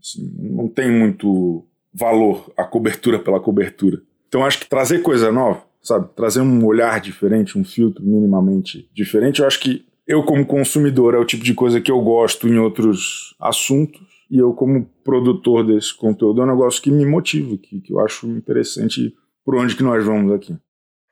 Assim, 0.01 0.33
não 0.39 0.69
tem 0.69 0.89
muito 0.89 1.67
valor 1.93 2.51
a 2.55 2.63
cobertura 2.63 3.19
pela 3.19 3.41
cobertura. 3.41 4.01
Então 4.29 4.45
acho 4.45 4.59
que 4.59 4.69
trazer 4.69 5.01
coisa 5.01 5.29
nova, 5.31 5.61
sabe? 5.83 6.07
Trazer 6.15 6.39
um 6.39 6.65
olhar 6.65 7.01
diferente, 7.01 7.59
um 7.59 7.65
filtro 7.65 8.03
minimamente 8.03 8.89
diferente, 8.93 9.41
eu 9.41 9.47
acho 9.47 9.59
que 9.59 9.85
eu 10.07 10.23
como 10.23 10.45
consumidor 10.45 11.13
é 11.13 11.17
o 11.17 11.25
tipo 11.25 11.43
de 11.43 11.53
coisa 11.53 11.81
que 11.81 11.91
eu 11.91 12.01
gosto 12.01 12.47
em 12.47 12.57
outros 12.57 13.35
assuntos 13.39 14.01
e 14.31 14.37
eu 14.37 14.53
como 14.53 14.89
produtor 15.03 15.67
desse 15.67 15.93
conteúdo 15.93 16.41
é 16.41 16.45
um 16.45 16.47
negócio 16.47 16.81
que 16.81 16.89
me 16.89 17.05
motiva, 17.05 17.57
que, 17.57 17.81
que 17.81 17.91
eu 17.91 17.99
acho 17.99 18.25
interessante 18.27 19.13
por 19.43 19.55
onde 19.55 19.75
que 19.75 19.83
nós 19.83 20.05
vamos 20.05 20.31
aqui. 20.31 20.55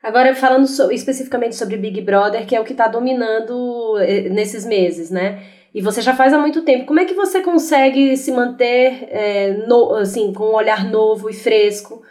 Agora, 0.02 0.34
falando 0.34 0.66
so, 0.66 0.90
especificamente 0.90 1.58
sobre 1.58 1.76
Big 1.76 2.00
Brother, 2.00 2.48
que 2.48 2.56
é 2.56 2.62
o 2.62 2.64
que 2.64 2.72
está 2.72 2.88
dominando 2.88 3.98
eh, 4.00 4.30
nesses 4.30 4.66
meses, 4.66 5.12
né? 5.12 5.44
E 5.74 5.82
você 5.82 6.02
já 6.02 6.16
faz 6.16 6.34
há 6.34 6.40
muito 6.40 6.64
tempo. 6.64 6.86
Como 6.86 7.02
é 7.02 7.06
que 7.06 7.14
você 7.14 7.42
consegue 7.42 8.16
se 8.16 8.32
manter 8.32 9.08
é, 9.10 9.68
no, 9.68 9.94
assim, 9.96 10.32
com 10.32 10.46
um 10.46 10.56
olhar 10.56 10.90
novo 10.90 11.30
e 11.30 11.34
fresco 11.34 12.02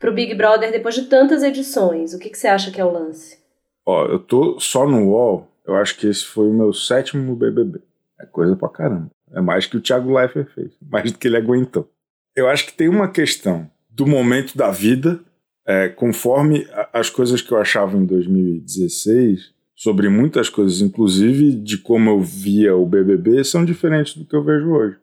para 0.00 0.10
o 0.10 0.14
Big 0.14 0.34
Brother 0.34 0.72
depois 0.72 0.94
de 0.94 1.02
tantas 1.02 1.42
edições? 1.42 2.14
O 2.14 2.18
que, 2.18 2.30
que 2.30 2.38
você 2.38 2.48
acha 2.48 2.70
que 2.70 2.80
é 2.80 2.84
o 2.84 2.90
lance? 2.90 3.38
Ó, 3.84 4.06
eu 4.06 4.18
tô 4.18 4.58
só 4.58 4.86
no 4.88 5.10
UOL, 5.10 5.46
eu 5.66 5.76
acho 5.76 5.98
que 5.98 6.06
esse 6.06 6.24
foi 6.24 6.48
o 6.48 6.54
meu 6.54 6.72
sétimo 6.72 7.36
BBB. 7.36 7.80
É 8.18 8.24
coisa 8.24 8.56
pra 8.56 8.70
caramba. 8.70 9.13
É 9.34 9.40
mais 9.40 9.66
que 9.66 9.76
o 9.76 9.80
Thiago 9.80 10.14
Leifert 10.14 10.48
fez, 10.54 10.72
mais 10.88 11.10
do 11.10 11.18
que 11.18 11.26
ele 11.26 11.36
aguentou. 11.36 11.90
Eu 12.34 12.48
acho 12.48 12.66
que 12.66 12.72
tem 12.72 12.88
uma 12.88 13.08
questão 13.08 13.70
do 13.90 14.06
momento 14.06 14.56
da 14.56 14.70
vida 14.70 15.20
é, 15.66 15.88
conforme 15.88 16.66
as 16.92 17.08
coisas 17.08 17.40
que 17.40 17.52
eu 17.52 17.58
achava 17.58 17.96
em 17.96 18.04
2016 18.04 19.52
sobre 19.74 20.08
muitas 20.08 20.48
coisas, 20.48 20.80
inclusive 20.80 21.52
de 21.52 21.78
como 21.78 22.10
eu 22.10 22.20
via 22.20 22.76
o 22.76 22.86
BBB, 22.86 23.42
são 23.44 23.64
diferentes 23.64 24.16
do 24.16 24.24
que 24.24 24.36
eu 24.36 24.44
vejo 24.44 24.70
hoje. 24.70 24.96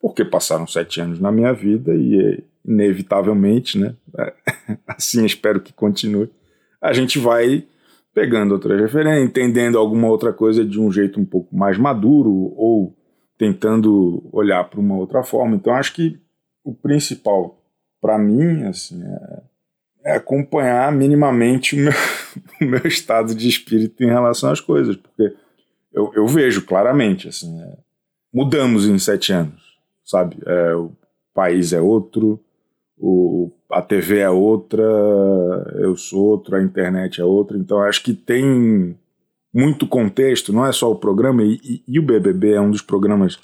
Porque 0.00 0.24
passaram 0.24 0.66
sete 0.66 1.00
anos 1.00 1.20
na 1.20 1.30
minha 1.30 1.52
vida 1.52 1.94
e, 1.94 2.42
inevitavelmente, 2.64 3.78
né? 3.78 3.94
assim 4.86 5.24
espero 5.24 5.60
que 5.60 5.72
continue, 5.72 6.30
a 6.80 6.92
gente 6.92 7.18
vai 7.18 7.64
pegando 8.14 8.52
outras 8.52 8.80
referências, 8.80 9.28
entendendo 9.28 9.78
alguma 9.78 10.08
outra 10.08 10.32
coisa 10.32 10.64
de 10.64 10.80
um 10.80 10.90
jeito 10.90 11.20
um 11.20 11.24
pouco 11.24 11.54
mais 11.54 11.78
maduro 11.78 12.30
ou 12.56 12.96
tentando 13.40 14.22
olhar 14.30 14.62
para 14.68 14.78
uma 14.78 14.96
outra 14.96 15.22
forma. 15.22 15.56
Então, 15.56 15.74
acho 15.74 15.94
que 15.94 16.20
o 16.62 16.74
principal 16.74 17.56
para 17.98 18.18
mim, 18.18 18.64
assim, 18.64 19.02
é 19.02 19.42
é 20.04 20.12
acompanhar 20.12 20.90
minimamente 20.92 21.74
o 21.74 21.78
meu, 21.78 21.92
o 22.60 22.64
meu, 22.64 22.86
estado 22.86 23.34
de 23.34 23.48
espírito 23.48 24.02
em 24.02 24.08
relação 24.08 24.50
às 24.50 24.60
coisas, 24.60 24.96
porque 24.96 25.34
eu, 25.92 26.10
eu 26.14 26.26
vejo 26.26 26.64
claramente, 26.64 27.28
assim, 27.28 27.60
é, 27.60 27.76
mudamos 28.32 28.86
em 28.86 28.98
sete 28.98 29.32
anos, 29.32 29.60
sabe? 30.04 30.36
É, 30.46 30.74
o 30.74 30.92
país 31.34 31.72
é 31.72 31.80
outro, 31.80 32.40
o, 32.96 33.50
a 33.70 33.82
TV 33.82 34.18
é 34.18 34.30
outra, 34.30 34.82
eu 35.74 35.96
sou 35.96 36.24
outro, 36.24 36.56
a 36.56 36.62
internet 36.62 37.20
é 37.20 37.24
outra, 37.24 37.58
então 37.58 37.82
acho 37.82 38.02
que 38.02 38.14
tem 38.14 38.96
muito 39.52 39.86
contexto, 39.86 40.52
não 40.52 40.66
é 40.66 40.72
só 40.72 40.90
o 40.90 40.96
programa, 40.96 41.42
e, 41.42 41.60
e, 41.62 41.82
e 41.86 41.98
o 41.98 42.02
BBB 42.02 42.52
é 42.52 42.60
um 42.60 42.70
dos 42.70 42.82
programas 42.82 43.38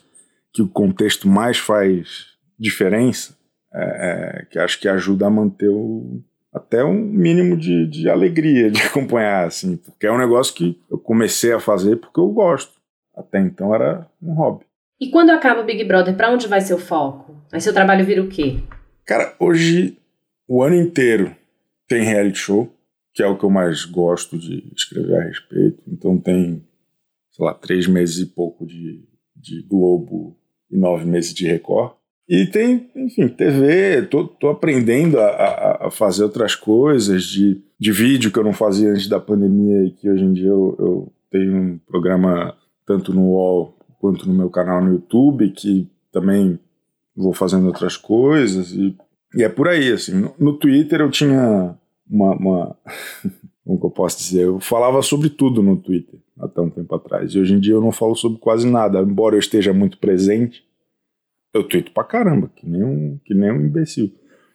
que 0.53 0.63
o 0.63 0.69
contexto 0.69 1.29
mais 1.29 1.59
faz 1.59 2.27
diferença, 2.59 3.37
é, 3.75 3.83
é, 3.83 4.45
que 4.51 4.59
acho 4.59 4.81
que 4.81 4.89
ajuda 4.89 5.27
a 5.27 5.31
manter 5.31 5.69
o, 5.69 6.23
até 6.53 6.83
um 6.83 6.95
mínimo 6.95 7.57
de, 7.57 7.87
de 7.87 8.09
alegria 8.09 8.71
de 8.71 8.81
acompanhar, 8.87 9.47
assim, 9.47 9.77
porque 9.77 10.07
é 10.07 10.13
um 10.13 10.19
negócio 10.19 10.55
que 10.55 10.81
eu 10.91 10.99
comecei 10.99 11.53
a 11.53 11.61
fazer 11.61 11.97
porque 11.97 12.19
eu 12.19 12.29
gosto. 12.29 12.75
Até 13.15 13.41
então 13.41 13.75
era 13.75 14.07
um 14.23 14.35
hobby. 14.35 14.65
E 15.01 15.11
quando 15.11 15.31
acaba 15.31 15.61
o 15.61 15.65
Big 15.65 15.85
Brother, 15.85 16.15
para 16.15 16.31
onde 16.31 16.47
vai 16.47 16.61
seu 16.61 16.79
foco? 16.79 17.35
Aí 17.53 17.61
seu 17.61 17.73
trabalho 17.73 18.05
vira 18.05 18.23
o 18.23 18.29
quê? 18.29 18.59
Cara, 19.07 19.35
hoje 19.39 19.99
o 20.49 20.63
ano 20.63 20.77
inteiro 20.77 21.35
tem 21.89 22.03
reality 22.03 22.39
show, 22.39 22.73
que 23.17 23.23
é 23.23 23.27
o 23.27 23.39
que 23.39 23.45
eu 23.45 23.51
mais 23.51 23.87
gosto 23.87 24.37
de 24.37 24.71
escrever 24.77 25.17
a 25.17 25.25
respeito. 25.25 25.83
Então 25.89 26.19
tem, 26.19 26.63
sei 27.33 27.47
lá, 27.47 27.55
três 27.55 27.87
meses 27.87 28.19
e 28.19 28.27
pouco 28.27 28.67
de, 28.67 29.09
de 29.35 29.63
Globo 29.63 30.37
e 30.71 30.77
nove 30.77 31.07
meses 31.07 31.33
de 31.33 31.47
Record. 31.47 31.95
E 32.29 32.45
tem, 32.45 32.91
enfim, 32.95 33.27
TV, 33.27 34.03
tô, 34.03 34.29
tô 34.29 34.51
aprendendo 34.51 35.19
a, 35.19 35.29
a, 35.29 35.87
a, 35.87 35.91
fazer 35.91 36.25
outras 36.25 36.55
coisas 36.55 37.23
de, 37.23 37.63
de 37.81 37.91
vídeo 37.91 38.31
que 38.31 38.39
eu 38.39 38.45
não 38.45 38.53
fazia 38.53 38.91
antes 38.91 39.09
da 39.09 39.19
pandemia 39.19 39.85
e 39.85 39.93
que 39.93 40.11
hoje 40.11 40.25
em 40.25 40.35
dia 40.35 40.49
eu, 40.49 40.77
eu 40.79 41.13
tenho 41.31 41.57
um 41.57 41.79
programa 41.79 42.55
tanto 42.85 43.15
no 43.15 43.31
UOL 43.31 43.79
quanto 43.99 44.29
no 44.29 44.35
meu 44.35 44.51
canal 44.51 44.85
no 44.85 44.93
YouTube, 44.93 45.53
que 45.53 45.89
também 46.13 46.59
vou 47.17 47.33
fazendo 47.33 47.67
outras 47.67 47.97
coisas 47.97 48.73
e, 48.73 48.95
e 49.35 49.43
é 49.43 49.49
por 49.49 49.69
aí, 49.69 49.91
assim. 49.91 50.13
No, 50.13 50.35
no 50.39 50.59
Twitter 50.59 51.01
eu 51.01 51.11
tinha 51.11 51.79
uma, 52.09 52.35
uma 52.37 52.77
como 53.65 53.81
eu 53.83 53.91
posso 53.91 54.19
dizer, 54.19 54.45
eu 54.45 54.61
falava 54.61 55.03
sobre 55.03 55.29
tudo 55.29 55.63
no 55.63 55.77
Twitter 55.77 56.21
até 56.39 56.61
um 56.61 56.71
tempo 56.71 56.95
atrás 56.95 57.33
e 57.33 57.39
hoje 57.39 57.55
em 57.55 57.61
dia 57.61 57.75
eu 57.75 57.81
não 57.81 57.93
falo 57.93 58.15
sobre 58.15 58.39
quase 58.39 58.69
nada, 58.69 59.01
embora 59.01 59.35
eu 59.35 59.41
esteja 59.41 59.73
muito 59.73 59.99
presente, 59.99 60.65
eu 61.53 61.65
tweeto 61.65 61.91
pra 61.91 62.05
caramba, 62.05 62.51
que 62.55 62.69
nem 62.69 62.85
um, 62.85 63.19
que 63.25 63.35
nem 63.35 63.51
um 63.51 63.61
imbecil. 63.61 64.13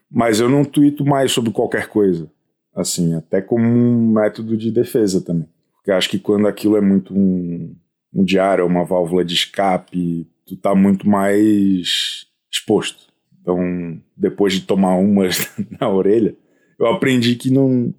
Mas 0.09 0.39
eu 0.39 0.49
não 0.49 0.63
tweeto 0.63 1.05
mais 1.05 1.31
sobre 1.31 1.51
qualquer 1.51 1.87
coisa. 1.87 2.29
Assim, 2.75 3.15
até 3.15 3.41
como 3.41 3.63
um 3.65 4.11
método 4.13 4.55
de 4.55 4.71
defesa 4.71 5.21
também. 5.21 5.47
Porque 5.73 5.91
acho 5.91 6.09
que 6.09 6.19
quando 6.19 6.47
aquilo 6.47 6.77
é 6.77 6.81
muito 6.81 7.13
um, 7.13 7.75
um 8.13 8.23
diário, 8.23 8.65
uma 8.65 8.85
válvula 8.85 9.25
de 9.25 9.33
escape, 9.33 10.27
tu 10.45 10.55
tá 10.55 10.75
muito 10.75 11.07
mais 11.09 12.27
exposto. 12.51 13.07
Então, 13.41 13.99
depois 14.15 14.53
de 14.53 14.61
tomar 14.61 14.95
umas 14.95 15.51
na 15.79 15.89
orelha, 15.89 16.35
eu 16.81 16.87
aprendi 16.87 17.35
que 17.35 17.51
não, 17.51 17.93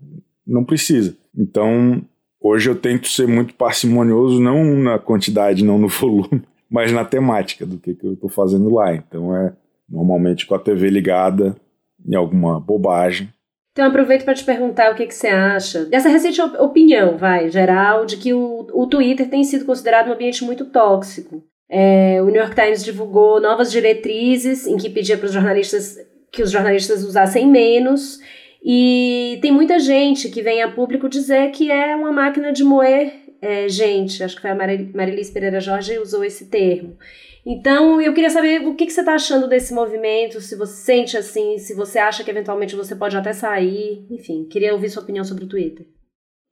não 0.44 0.64
precisa. 0.64 1.16
Então, 1.36 2.02
hoje 2.40 2.68
eu 2.68 2.74
tento 2.74 3.08
ser 3.08 3.28
muito 3.28 3.54
parcimonioso, 3.54 4.40
não 4.40 4.64
na 4.76 4.98
quantidade, 4.98 5.64
não 5.64 5.78
no 5.78 5.86
volume, 5.88 6.42
mas 6.68 6.90
na 6.90 7.04
temática 7.04 7.64
do 7.64 7.78
que, 7.78 7.94
que 7.94 8.04
eu 8.04 8.14
estou 8.14 8.28
fazendo 8.28 8.74
lá. 8.74 8.92
Então 8.94 9.34
é 9.36 9.52
normalmente 9.88 10.46
com 10.46 10.54
a 10.54 10.58
TV 10.58 10.90
ligada 10.90 11.56
em 12.04 12.16
alguma 12.16 12.58
bobagem. 12.58 13.28
Então 13.70 13.86
aproveito 13.86 14.24
para 14.24 14.34
te 14.34 14.44
perguntar 14.44 14.90
o 14.90 14.94
que, 14.96 15.06
que 15.06 15.14
você 15.14 15.28
acha 15.28 15.84
dessa 15.86 16.08
recente 16.08 16.40
opinião, 16.42 17.16
vai, 17.16 17.48
geral, 17.48 18.04
de 18.04 18.16
que 18.16 18.34
o, 18.34 18.66
o 18.72 18.86
Twitter 18.86 19.30
tem 19.30 19.44
sido 19.44 19.64
considerado 19.64 20.08
um 20.08 20.12
ambiente 20.12 20.44
muito 20.44 20.66
tóxico. 20.66 21.42
É, 21.70 22.20
o 22.20 22.26
New 22.26 22.36
York 22.36 22.54
Times 22.54 22.84
divulgou 22.84 23.40
novas 23.40 23.70
diretrizes 23.70 24.66
em 24.66 24.76
que 24.76 24.90
pedia 24.90 25.16
para 25.16 25.26
os 25.26 25.32
jornalistas 25.32 25.96
que 26.30 26.42
os 26.42 26.50
jornalistas 26.50 27.04
usassem 27.04 27.46
menos 27.46 28.18
e 28.64 29.38
tem 29.42 29.50
muita 29.50 29.78
gente 29.78 30.28
que 30.28 30.42
vem 30.42 30.62
a 30.62 30.70
público 30.70 31.08
dizer 31.08 31.50
que 31.50 31.70
é 31.70 31.96
uma 31.96 32.12
máquina 32.12 32.52
de 32.52 32.62
moer 32.62 33.22
é, 33.42 33.68
gente, 33.68 34.22
acho 34.22 34.36
que 34.36 34.42
foi 34.42 34.50
a 34.50 34.54
Marilis 34.54 35.28
Pereira 35.28 35.60
Jorge 35.60 35.98
usou 35.98 36.22
esse 36.22 36.46
termo. 36.46 36.96
Então, 37.44 38.00
eu 38.00 38.14
queria 38.14 38.30
saber 38.30 38.64
o 38.64 38.76
que, 38.76 38.86
que 38.86 38.92
você 38.92 39.00
está 39.00 39.14
achando 39.14 39.48
desse 39.48 39.74
movimento, 39.74 40.40
se 40.40 40.54
você 40.54 40.74
sente 40.74 41.16
assim, 41.16 41.58
se 41.58 41.74
você 41.74 41.98
acha 41.98 42.22
que 42.22 42.30
eventualmente 42.30 42.76
você 42.76 42.94
pode 42.94 43.16
até 43.16 43.32
sair, 43.32 44.06
enfim, 44.08 44.44
queria 44.44 44.72
ouvir 44.72 44.90
sua 44.90 45.02
opinião 45.02 45.24
sobre 45.24 45.42
o 45.42 45.48
Twitter. 45.48 45.84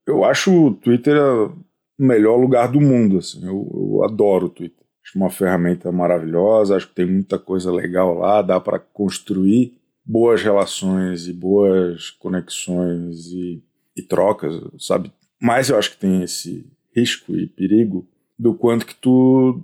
Eu 0.04 0.24
acho 0.24 0.52
o 0.52 0.74
Twitter 0.74 1.16
o 1.16 1.56
melhor 1.96 2.36
lugar 2.36 2.66
do 2.66 2.80
mundo, 2.80 3.18
assim, 3.18 3.46
eu, 3.46 3.70
eu 3.72 4.02
adoro 4.02 4.46
o 4.46 4.50
Twitter. 4.50 4.84
Acho 5.04 5.16
uma 5.16 5.30
ferramenta 5.30 5.92
maravilhosa, 5.92 6.74
acho 6.74 6.88
que 6.88 6.94
tem 6.96 7.06
muita 7.06 7.38
coisa 7.38 7.70
legal 7.70 8.14
lá, 8.14 8.42
dá 8.42 8.58
para 8.58 8.80
construir 8.80 9.79
boas 10.10 10.42
relações 10.42 11.28
e 11.28 11.32
boas 11.32 12.10
conexões 12.10 13.26
e, 13.26 13.62
e 13.96 14.02
trocas, 14.02 14.60
sabe? 14.76 15.12
Mas 15.40 15.68
eu 15.68 15.78
acho 15.78 15.92
que 15.92 15.98
tem 15.98 16.24
esse 16.24 16.66
risco 16.92 17.36
e 17.36 17.46
perigo 17.46 18.08
do 18.36 18.52
quanto 18.52 18.84
que 18.84 18.94
tu 18.96 19.62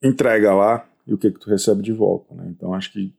entrega 0.00 0.54
lá 0.54 0.88
e 1.04 1.12
o 1.12 1.18
que 1.18 1.32
que 1.32 1.40
tu 1.40 1.50
recebe 1.50 1.82
de 1.82 1.90
volta, 1.92 2.32
né? 2.36 2.46
Então 2.56 2.72
acho 2.72 2.92
que 2.92 3.12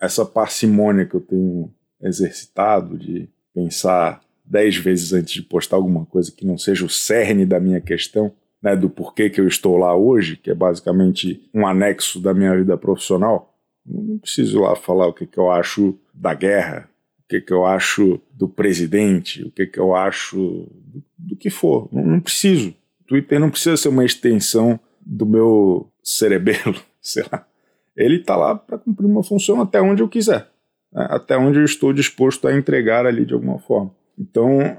essa 0.00 0.26
parcimônia 0.26 1.06
que 1.06 1.14
eu 1.14 1.20
tenho 1.20 1.72
exercitado 2.02 2.98
de 2.98 3.28
pensar 3.54 4.20
dez 4.44 4.76
vezes 4.76 5.12
antes 5.12 5.32
de 5.32 5.42
postar 5.42 5.76
alguma 5.76 6.04
coisa 6.06 6.32
que 6.32 6.44
não 6.44 6.58
seja 6.58 6.84
o 6.84 6.90
cerne 6.90 7.46
da 7.46 7.60
minha 7.60 7.80
questão, 7.80 8.32
né, 8.60 8.74
do 8.74 8.90
porquê 8.90 9.30
que 9.30 9.40
eu 9.40 9.46
estou 9.46 9.76
lá 9.76 9.94
hoje, 9.94 10.36
que 10.36 10.50
é 10.50 10.54
basicamente 10.54 11.48
um 11.54 11.64
anexo 11.64 12.20
da 12.20 12.34
minha 12.34 12.56
vida 12.56 12.76
profissional, 12.76 13.55
não 13.86 14.18
preciso 14.18 14.60
lá 14.60 14.74
falar 14.74 15.06
o 15.06 15.12
que, 15.12 15.26
que 15.26 15.38
eu 15.38 15.50
acho 15.50 15.98
da 16.12 16.34
guerra, 16.34 16.88
o 17.24 17.28
que, 17.28 17.40
que 17.40 17.52
eu 17.52 17.64
acho 17.64 18.20
do 18.32 18.48
presidente, 18.48 19.42
o 19.44 19.50
que, 19.50 19.66
que 19.66 19.78
eu 19.78 19.94
acho 19.94 20.36
do, 20.36 21.02
do 21.16 21.36
que 21.36 21.50
for. 21.50 21.88
Não, 21.92 22.04
não 22.04 22.20
preciso. 22.20 22.74
Twitter 23.06 23.38
não 23.38 23.50
precisa 23.50 23.76
ser 23.76 23.88
uma 23.88 24.04
extensão 24.04 24.78
do 25.00 25.24
meu 25.24 25.90
cerebelo, 26.02 26.76
sei 27.00 27.24
lá. 27.30 27.46
Ele 27.96 28.16
está 28.16 28.36
lá 28.36 28.54
para 28.54 28.78
cumprir 28.78 29.06
uma 29.06 29.22
função 29.22 29.60
até 29.60 29.80
onde 29.80 30.02
eu 30.02 30.08
quiser, 30.08 30.50
né? 30.92 31.06
até 31.08 31.36
onde 31.36 31.58
eu 31.58 31.64
estou 31.64 31.92
disposto 31.92 32.46
a 32.46 32.56
entregar 32.56 33.06
ali 33.06 33.24
de 33.24 33.32
alguma 33.32 33.58
forma. 33.58 33.94
Então, 34.18 34.76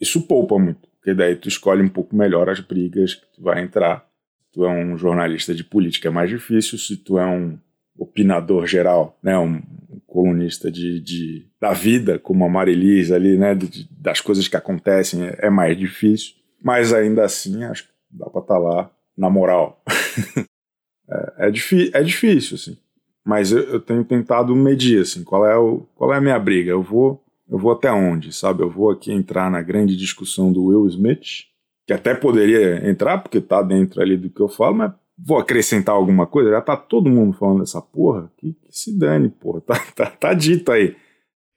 isso 0.00 0.22
poupa 0.22 0.58
muito, 0.58 0.88
porque 0.96 1.12
daí 1.12 1.36
tu 1.36 1.48
escolhe 1.48 1.82
um 1.82 1.88
pouco 1.88 2.16
melhor 2.16 2.48
as 2.48 2.60
brigas 2.60 3.14
que 3.14 3.26
tu 3.34 3.42
vai 3.42 3.62
entrar. 3.62 4.08
Se 4.38 4.52
tu 4.52 4.64
é 4.64 4.68
um 4.68 4.96
jornalista 4.96 5.54
de 5.54 5.64
política 5.64 6.08
é 6.08 6.10
mais 6.10 6.30
difícil, 6.30 6.78
se 6.78 6.96
tu 6.96 7.18
é 7.18 7.26
um 7.26 7.58
opinador 7.98 8.66
geral, 8.66 9.18
né, 9.22 9.38
um, 9.38 9.62
colunista 10.06 10.70
de, 10.70 11.00
de, 11.00 11.46
da 11.60 11.72
vida, 11.72 12.18
como 12.18 12.44
a 12.44 12.48
Marilis 12.48 13.10
ali, 13.10 13.36
né, 13.36 13.54
de, 13.54 13.88
das 13.90 14.20
coisas 14.20 14.46
que 14.46 14.56
acontecem, 14.56 15.24
é, 15.24 15.46
é 15.46 15.50
mais 15.50 15.76
difícil. 15.76 16.34
Mas 16.62 16.92
ainda 16.92 17.24
assim, 17.24 17.64
acho 17.64 17.84
que 17.84 17.90
dá 18.10 18.30
pra 18.30 18.40
estar 18.40 18.54
tá 18.54 18.60
lá 18.60 18.90
na 19.16 19.28
moral. 19.28 19.82
é, 21.08 21.46
é, 21.46 21.48
é 21.48 22.02
difícil, 22.02 22.54
assim. 22.54 22.78
Mas 23.24 23.52
eu, 23.52 23.62
eu, 23.64 23.80
tenho 23.80 24.04
tentado 24.04 24.54
medir, 24.54 25.00
assim, 25.02 25.24
qual 25.24 25.46
é, 25.46 25.56
o, 25.56 25.86
qual 25.94 26.12
é 26.12 26.18
a 26.18 26.20
minha 26.20 26.38
briga. 26.38 26.70
Eu 26.70 26.82
vou 26.82 27.24
eu 27.48 27.58
vou 27.58 27.72
até 27.72 27.92
onde, 27.92 28.32
sabe? 28.32 28.62
Eu 28.62 28.70
vou 28.70 28.90
aqui 28.90 29.12
entrar 29.12 29.50
na 29.50 29.60
grande 29.60 29.96
discussão 29.96 30.52
do 30.52 30.64
Will 30.66 30.86
Smith, 30.88 31.44
que 31.86 31.92
até 31.92 32.14
poderia 32.14 32.88
entrar, 32.88 33.18
porque 33.18 33.40
tá 33.40 33.62
dentro 33.62 34.00
ali 34.00 34.16
do 34.16 34.30
que 34.30 34.40
eu 34.40 34.48
falo, 34.48 34.76
mas 34.76 34.92
vou 35.18 35.38
acrescentar 35.38 35.94
alguma 35.94 36.26
coisa, 36.26 36.50
já 36.50 36.60
tá 36.60 36.76
todo 36.76 37.10
mundo 37.10 37.36
falando 37.36 37.60
dessa 37.60 37.80
porra, 37.80 38.30
que, 38.36 38.52
que 38.52 38.72
se 38.72 38.96
dane, 38.98 39.28
porra, 39.28 39.60
tá, 39.66 39.78
tá, 39.94 40.06
tá 40.10 40.34
dito 40.34 40.70
aí. 40.72 40.96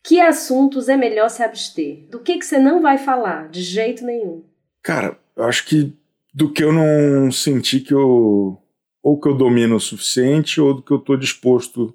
Que 0.03 0.21
assuntos 0.21 0.87
é 0.87 0.95
melhor 0.95 1.29
se 1.29 1.43
abster? 1.43 2.07
Do 2.09 2.19
que, 2.19 2.37
que 2.37 2.45
você 2.45 2.57
não 2.57 2.81
vai 2.81 2.97
falar, 2.97 3.49
de 3.49 3.61
jeito 3.61 4.05
nenhum? 4.05 4.43
Cara, 4.81 5.19
eu 5.35 5.43
acho 5.43 5.65
que 5.65 5.93
do 6.33 6.51
que 6.51 6.63
eu 6.63 6.71
não 6.71 7.31
senti 7.31 7.79
que 7.79 7.93
eu. 7.93 8.61
ou 9.01 9.19
que 9.19 9.27
eu 9.27 9.35
domino 9.35 9.75
o 9.75 9.79
suficiente, 9.79 10.61
ou 10.61 10.75
do 10.75 10.81
que 10.81 10.91
eu 10.91 10.99
tô 10.99 11.17
disposto 11.17 11.93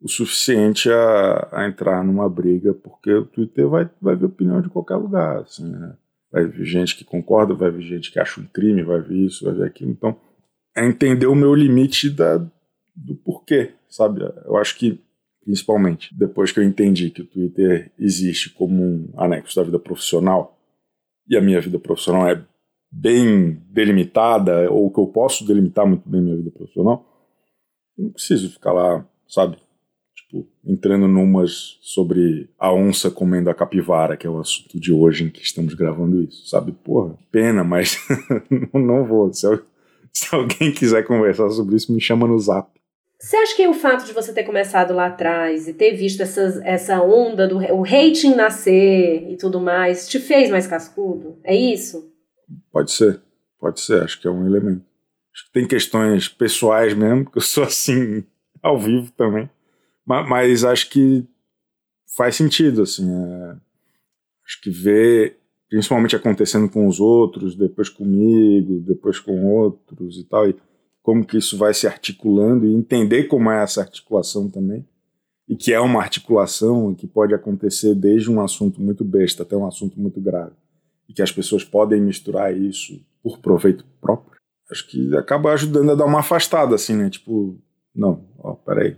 o 0.00 0.08
suficiente 0.08 0.90
a, 0.90 1.48
a 1.50 1.66
entrar 1.66 2.04
numa 2.04 2.28
briga, 2.28 2.72
porque 2.72 3.12
o 3.12 3.24
Twitter 3.24 3.68
vai, 3.68 3.90
vai 4.00 4.14
ver 4.14 4.26
opinião 4.26 4.60
de 4.60 4.68
qualquer 4.68 4.96
lugar, 4.96 5.38
assim, 5.38 5.68
né? 5.68 5.94
Vai 6.30 6.46
ver 6.46 6.64
gente 6.64 6.96
que 6.96 7.04
concorda, 7.04 7.54
vai 7.54 7.70
ver 7.70 7.82
gente 7.82 8.12
que 8.12 8.20
acha 8.20 8.40
um 8.40 8.46
crime, 8.46 8.82
vai 8.82 9.00
ver 9.00 9.16
isso, 9.16 9.44
vai 9.44 9.54
ver 9.54 9.64
aquilo. 9.64 9.90
Então, 9.90 10.16
é 10.76 10.86
entender 10.86 11.26
o 11.26 11.34
meu 11.34 11.54
limite 11.54 12.10
da, 12.10 12.36
do 12.94 13.14
porquê, 13.24 13.72
sabe? 13.88 14.20
Eu 14.44 14.56
acho 14.56 14.76
que, 14.76 15.00
principalmente, 15.42 16.14
depois 16.14 16.52
que 16.52 16.60
eu 16.60 16.64
entendi 16.64 17.10
que 17.10 17.22
o 17.22 17.26
Twitter 17.26 17.90
existe 17.98 18.50
como 18.50 18.84
um 18.84 19.08
anexo 19.16 19.56
da 19.56 19.62
vida 19.62 19.78
profissional, 19.78 20.52
e 21.28 21.36
a 21.36 21.40
minha 21.40 21.60
vida 21.60 21.78
profissional 21.78 22.28
é 22.28 22.44
bem 22.92 23.60
delimitada, 23.70 24.70
ou 24.70 24.90
que 24.90 25.00
eu 25.00 25.06
posso 25.06 25.46
delimitar 25.46 25.86
muito 25.86 26.08
bem 26.08 26.20
minha 26.20 26.36
vida 26.36 26.50
profissional, 26.50 27.04
eu 27.96 28.04
não 28.04 28.10
preciso 28.12 28.52
ficar 28.52 28.72
lá, 28.72 29.08
sabe? 29.26 29.56
Tipo, 30.14 30.46
entrando 30.64 31.08
numas 31.08 31.78
sobre 31.80 32.50
a 32.58 32.72
onça 32.72 33.10
comendo 33.10 33.48
a 33.48 33.54
capivara, 33.54 34.16
que 34.16 34.26
é 34.26 34.30
o 34.30 34.38
assunto 34.38 34.78
de 34.78 34.92
hoje 34.92 35.24
em 35.24 35.30
que 35.30 35.40
estamos 35.40 35.72
gravando 35.74 36.22
isso, 36.22 36.46
sabe? 36.48 36.72
Porra, 36.72 37.16
pena, 37.30 37.64
mas 37.64 37.98
não 38.74 39.06
vou. 39.06 39.32
Se, 39.32 39.46
eu, 39.46 39.62
se 40.26 40.34
alguém 40.34 40.72
quiser 40.72 41.04
conversar 41.04 41.50
sobre 41.50 41.76
isso, 41.76 41.92
me 41.92 42.00
chama 42.00 42.26
no 42.26 42.38
zap. 42.38 42.70
Você 43.18 43.36
acha 43.36 43.56
que 43.56 43.68
o 43.68 43.74
fato 43.74 44.06
de 44.06 44.12
você 44.14 44.32
ter 44.32 44.44
começado 44.44 44.94
lá 44.94 45.06
atrás 45.06 45.68
e 45.68 45.74
ter 45.74 45.92
visto 45.92 46.22
essas, 46.22 46.56
essa 46.58 47.02
onda 47.02 47.46
do 47.46 47.58
o 47.58 47.84
hating 47.84 48.34
nascer 48.34 49.30
e 49.30 49.36
tudo 49.36 49.60
mais 49.60 50.08
te 50.08 50.18
fez 50.18 50.50
mais 50.50 50.66
cascudo? 50.66 51.38
É 51.44 51.54
isso? 51.54 52.10
Pode 52.72 52.92
ser, 52.92 53.20
pode 53.58 53.80
ser, 53.80 54.02
acho 54.02 54.20
que 54.20 54.26
é 54.26 54.30
um 54.30 54.46
elemento. 54.46 54.84
Acho 55.34 55.46
que 55.46 55.52
tem 55.52 55.66
questões 55.66 56.28
pessoais 56.28 56.94
mesmo, 56.94 57.30
que 57.30 57.36
eu 57.36 57.42
sou 57.42 57.64
assim 57.64 58.24
ao 58.62 58.78
vivo 58.78 59.10
também. 59.12 59.50
Mas, 60.04 60.28
mas 60.28 60.64
acho 60.64 60.88
que 60.88 61.26
faz 62.16 62.36
sentido, 62.36 62.82
assim. 62.82 63.06
É, 63.10 63.56
acho 64.46 64.60
que 64.62 64.70
ver, 64.70 65.38
principalmente 65.68 66.16
acontecendo 66.16 66.68
com 66.68 66.86
os 66.86 67.00
outros, 67.00 67.56
depois 67.56 67.88
comigo, 67.88 68.80
depois 68.80 69.18
com 69.18 69.44
outros 69.46 70.18
e 70.18 70.24
tal, 70.24 70.48
e 70.48 70.56
como 71.02 71.24
que 71.24 71.38
isso 71.38 71.56
vai 71.56 71.72
se 71.72 71.86
articulando 71.86 72.66
e 72.66 72.74
entender 72.74 73.24
como 73.24 73.50
é 73.50 73.62
essa 73.62 73.80
articulação 73.80 74.48
também. 74.48 74.86
E 75.48 75.54
que 75.54 75.72
é 75.72 75.78
uma 75.78 76.00
articulação 76.00 76.92
que 76.92 77.06
pode 77.06 77.32
acontecer 77.32 77.94
desde 77.94 78.28
um 78.28 78.40
assunto 78.40 78.80
muito 78.82 79.04
besta 79.04 79.44
até 79.44 79.56
um 79.56 79.66
assunto 79.66 80.00
muito 80.00 80.20
grave. 80.20 80.56
E 81.08 81.12
que 81.12 81.22
as 81.22 81.30
pessoas 81.30 81.62
podem 81.62 82.00
misturar 82.00 82.56
isso 82.56 83.00
por 83.22 83.38
proveito 83.38 83.84
próprio. 84.00 84.36
Acho 84.68 84.88
que 84.88 85.16
acaba 85.16 85.52
ajudando 85.52 85.92
a 85.92 85.94
dar 85.94 86.04
uma 86.04 86.18
afastada, 86.18 86.74
assim, 86.74 86.96
né? 86.96 87.08
Tipo, 87.08 87.56
não, 87.94 88.24
ó, 88.38 88.54
peraí, 88.54 88.96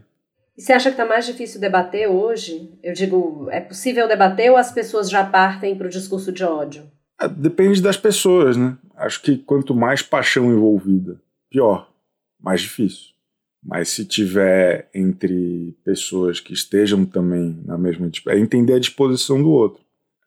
e 0.59 0.61
você 0.61 0.73
acha 0.73 0.91
que 0.91 0.95
está 0.95 1.07
mais 1.07 1.25
difícil 1.25 1.61
debater 1.61 2.09
hoje? 2.09 2.69
Eu 2.83 2.93
digo, 2.93 3.47
é 3.49 3.61
possível 3.61 4.09
debater 4.09 4.51
ou 4.51 4.57
as 4.57 4.73
pessoas 4.73 5.09
já 5.09 5.25
partem 5.25 5.79
para 5.79 5.87
o 5.87 5.91
discurso 5.91 6.33
de 6.33 6.43
ódio? 6.43 6.83
É, 7.21 7.29
depende 7.29 7.81
das 7.81 7.97
pessoas, 7.97 8.57
né? 8.57 8.77
Acho 8.97 9.23
que 9.23 9.39
quanto 9.39 9.73
mais 9.73 10.03
paixão 10.03 10.51
envolvida, 10.51 11.23
pior, 11.49 11.89
mais 12.41 12.61
difícil. 12.61 13.15
Mas 13.63 13.91
se 13.91 14.05
tiver 14.05 14.91
entre 14.93 15.77
pessoas 15.85 16.41
que 16.41 16.53
estejam 16.53 17.07
também 17.07 17.63
na 17.65 17.79
mesma. 17.79 18.11
É 18.27 18.37
entender 18.37 18.75
a 18.75 18.81
disposição 18.81 19.41
do 19.41 19.51
outro. 19.51 19.81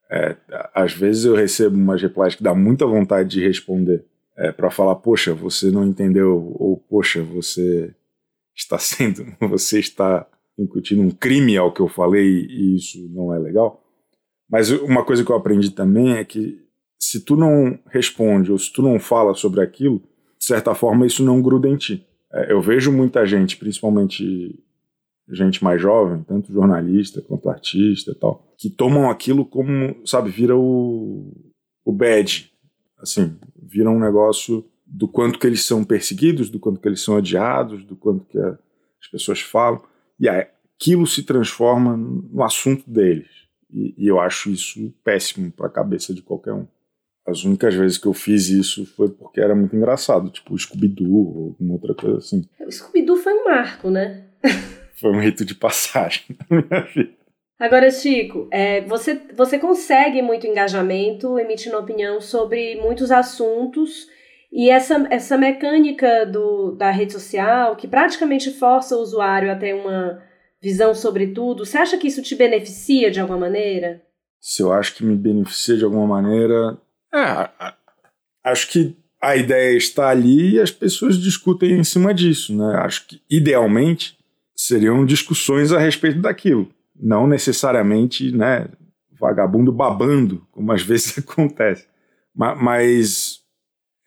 É, 0.10 0.38
às 0.74 0.94
vezes 0.94 1.26
eu 1.26 1.36
recebo 1.36 1.76
umas 1.76 2.02
replies 2.02 2.36
que 2.36 2.44
dá 2.44 2.56
muita 2.56 2.86
vontade 2.86 3.28
de 3.28 3.46
responder. 3.46 4.06
É, 4.38 4.50
para 4.50 4.72
falar, 4.72 4.96
poxa, 4.96 5.34
você 5.34 5.70
não 5.70 5.86
entendeu, 5.86 6.56
ou 6.58 6.78
poxa, 6.78 7.22
você 7.22 7.94
está 8.56 8.78
sendo, 8.78 9.26
você 9.40 9.80
está 9.80 10.26
incutindo 10.62 11.02
um 11.02 11.12
crime 11.12 11.58
ao 11.58 11.74
que 11.74 11.82
eu 11.82 11.88
falei 11.88 12.46
e 12.50 12.76
isso 12.76 13.10
não 13.10 13.34
é 13.34 13.40
legal. 13.40 13.84
Mas 14.50 14.70
uma 14.70 15.04
coisa 15.04 15.24
que 15.24 15.32
eu 15.32 15.36
aprendi 15.36 15.72
também 15.72 16.14
é 16.14 16.26
que 16.26 16.60
se 17.00 17.22
tu 17.22 17.36
não 17.36 17.80
responde 17.88 18.52
ou 18.52 18.58
se 18.58 18.72
tu 18.72 18.82
não 18.82 19.00
fala 19.00 19.34
sobre 19.34 19.62
aquilo, 19.62 20.00
de 20.38 20.46
certa 20.46 20.76
forma 20.76 21.06
isso 21.06 21.24
não 21.24 21.42
gruda 21.42 21.68
em 21.68 21.78
ti. 21.78 22.06
É, 22.34 22.52
eu 22.52 22.62
vejo 22.62 22.92
muita 22.92 23.26
gente, 23.26 23.58
principalmente 23.58 24.60
gente 25.30 25.64
mais 25.64 25.82
jovem, 25.82 26.24
tanto 26.24 26.52
jornalista 26.52 27.22
quanto 27.22 27.50
artista 27.50 28.12
e 28.12 28.16
tal, 28.16 28.54
que 28.58 28.70
tomam 28.70 29.10
aquilo 29.10 29.46
como, 29.46 29.96
sabe, 30.06 30.30
vira 30.30 30.56
o, 30.58 31.32
o 31.86 31.92
badge. 31.92 32.52
Assim, 33.00 33.36
vira 33.62 33.90
um 33.90 34.00
negócio 34.00 34.66
do 34.86 35.08
quanto 35.08 35.40
que 35.40 35.48
eles 35.48 35.64
são 35.66 35.84
perseguidos, 35.84 36.50
do 36.50 36.60
quanto 36.60 36.80
que 36.80 36.88
eles 36.88 37.02
são 37.02 37.16
odiados, 37.16 37.84
do 37.86 37.96
quanto 37.96 38.26
que 38.26 38.38
as 38.38 39.08
pessoas 39.10 39.40
falam, 39.42 39.82
e 40.22 40.30
aquilo 40.30 41.08
se 41.08 41.24
transforma 41.24 41.98
no 41.98 42.44
assunto 42.44 42.88
deles. 42.88 43.28
E, 43.74 43.96
e 43.98 44.08
eu 44.08 44.20
acho 44.20 44.52
isso 44.52 44.94
péssimo 45.04 45.52
para 45.52 45.66
a 45.66 45.72
cabeça 45.72 46.14
de 46.14 46.22
qualquer 46.22 46.54
um. 46.54 46.68
As 47.26 47.44
únicas 47.44 47.74
vezes 47.74 47.98
que 47.98 48.08
eu 48.08 48.14
fiz 48.14 48.50
isso 48.50 48.86
foi 48.96 49.10
porque 49.10 49.42
era 49.42 49.56
muito 49.56 49.76
engraçado, 49.76 50.30
tipo 50.30 50.58
Scooby-Doo 50.58 51.14
ou 51.14 51.46
alguma 51.50 51.74
outra 51.74 51.96
coisa 51.96 52.18
assim. 52.20 52.44
O 52.60 52.72
Scooby-Doo 52.72 53.18
foi 53.18 53.34
um 53.34 53.46
marco, 53.46 53.90
né? 53.90 54.28
foi 54.94 55.12
um 55.12 55.20
rito 55.20 55.44
de 55.44 55.56
passagem 55.56 56.24
na 56.50 56.62
minha 56.62 56.82
vida. 56.82 57.22
Agora, 57.60 57.92
Chico, 57.92 58.48
é, 58.52 58.82
você, 58.82 59.22
você 59.36 59.60
consegue 59.60 60.22
muito 60.22 60.48
engajamento 60.48 61.38
emitindo 61.40 61.78
opinião 61.78 62.20
sobre 62.20 62.76
muitos 62.76 63.12
assuntos 63.12 64.08
e 64.52 64.70
essa, 64.70 65.08
essa 65.10 65.38
mecânica 65.38 66.26
do, 66.26 66.72
da 66.72 66.92
rede 66.92 67.14
social, 67.14 67.76
que 67.76 67.88
praticamente 67.88 68.52
força 68.52 68.96
o 68.96 69.02
usuário 69.02 69.50
a 69.50 69.56
ter 69.56 69.74
uma 69.74 70.22
visão 70.62 70.94
sobre 70.94 71.28
tudo, 71.28 71.66
você 71.66 71.78
acha 71.78 71.98
que 71.98 72.08
isso 72.08 72.22
te 72.22 72.36
beneficia 72.36 73.10
de 73.10 73.20
alguma 73.20 73.40
maneira? 73.40 74.02
Se 74.42 74.62
eu 74.62 74.74
acho 74.74 74.96
que 74.96 75.06
me 75.06 75.16
beneficia 75.16 75.78
de 75.78 75.86
alguma 75.86 76.06
maneira. 76.06 76.78
É, 77.14 77.50
acho 78.44 78.70
que 78.70 78.98
a 79.22 79.36
ideia 79.36 79.78
está 79.78 80.10
ali 80.10 80.56
e 80.56 80.60
as 80.60 80.72
pessoas 80.72 81.18
discutem 81.18 81.80
em 81.80 81.84
cima 81.84 82.14
disso. 82.14 82.56
Né? 82.56 82.76
Acho 82.78 83.08
que, 83.08 83.22
idealmente, 83.30 84.18
seriam 84.54 85.06
discussões 85.06 85.72
a 85.72 85.80
respeito 85.80 86.20
daquilo. 86.20 86.68
Não 87.00 87.26
necessariamente 87.26 88.36
né, 88.36 88.68
vagabundo 89.18 89.72
babando, 89.72 90.46
como 90.52 90.72
às 90.74 90.82
vezes 90.84 91.18
acontece. 91.18 91.88
Mas 92.36 93.31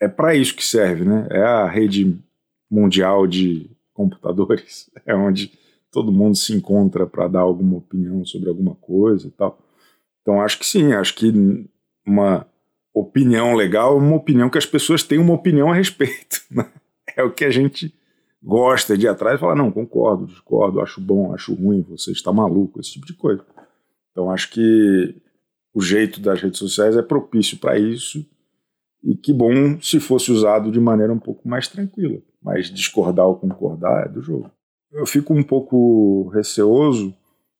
é 0.01 0.09
para 0.09 0.35
isso 0.35 0.55
que 0.55 0.65
serve, 0.65 1.05
né? 1.05 1.27
É 1.31 1.41
a 1.41 1.67
rede 1.69 2.19
mundial 2.71 3.27
de 3.27 3.71
computadores, 3.93 4.91
é 5.07 5.15
onde 5.15 5.53
todo 5.91 6.13
mundo 6.13 6.37
se 6.37 6.53
encontra 6.53 7.07
para 7.07 7.29
dar 7.29 7.41
alguma 7.41 7.77
opinião 7.77 8.25
sobre 8.25 8.49
alguma 8.49 8.75
coisa 8.75 9.29
e 9.29 9.31
tal. 9.31 9.59
Então 10.23 10.41
acho 10.41 10.59
que 10.59 10.67
sim, 10.67 10.93
acho 10.93 11.15
que 11.15 11.33
uma 12.07 12.47
opinião 12.93 13.55
legal 13.55 13.95
é 13.95 14.01
uma 14.01 14.17
opinião 14.17 14.51
que 14.51 14.59
as 14.59 14.67
pessoas 14.67 15.03
têm 15.03 15.19
uma 15.19 15.35
opinião 15.35 15.71
a 15.71 15.75
respeito. 15.75 16.43
Né? 16.51 16.71
É 17.17 17.23
o 17.23 17.33
que 17.33 17.45
a 17.45 17.51
gente 17.51 17.95
gosta 18.43 18.97
de 18.97 19.07
ir 19.07 19.09
atrás 19.09 19.37
e 19.37 19.41
falar, 19.41 19.55
não, 19.55 19.71
concordo, 19.71 20.27
discordo, 20.27 20.81
acho 20.81 21.01
bom, 21.01 21.33
acho 21.33 21.55
ruim, 21.55 21.83
você 21.89 22.13
está 22.13 22.33
maluco, 22.33 22.81
esse 22.81 22.93
tipo 22.93 23.07
de 23.07 23.15
coisa. 23.15 23.45
Então 24.11 24.31
acho 24.31 24.51
que 24.51 25.15
o 25.73 25.81
jeito 25.81 26.21
das 26.21 26.41
redes 26.41 26.59
sociais 26.59 26.97
é 26.97 27.03
propício 27.03 27.59
para 27.59 27.79
isso 27.79 28.25
e 29.05 29.15
que 29.15 29.33
bom 29.33 29.79
se 29.81 30.01
fosse 30.01 30.33
usado 30.33 30.73
de 30.73 30.81
maneira 30.81 31.13
um 31.13 31.19
pouco 31.19 31.47
mais 31.47 31.69
tranquila. 31.69 32.21
Mas 32.43 32.71
discordar 32.71 33.27
ou 33.27 33.37
concordar 33.37 34.07
é 34.07 34.09
do 34.09 34.23
jogo. 34.23 34.51
Eu 34.91 35.07
fico 35.07 35.35
um 35.35 35.43
pouco 35.43 36.29
receoso 36.29 37.15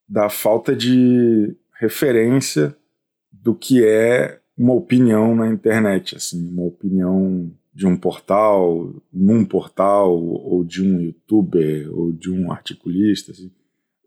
da 0.09 0.29
falta 0.29 0.75
de 0.75 1.55
referência 1.79 2.75
do 3.31 3.55
que 3.55 3.85
é 3.85 4.41
uma 4.57 4.73
opinião 4.73 5.35
na 5.35 5.49
internet, 5.49 6.17
assim, 6.17 6.49
uma 6.49 6.65
opinião 6.65 7.51
de 7.75 7.87
um 7.87 7.97
portal, 7.97 8.95
num 9.13 9.45
portal, 9.45 10.17
ou 10.17 10.63
de 10.63 10.81
um 10.81 11.01
youtuber, 11.01 11.93
ou 11.93 12.13
de 12.13 12.31
um 12.31 12.53
articulista. 12.53 13.33
Assim. 13.33 13.51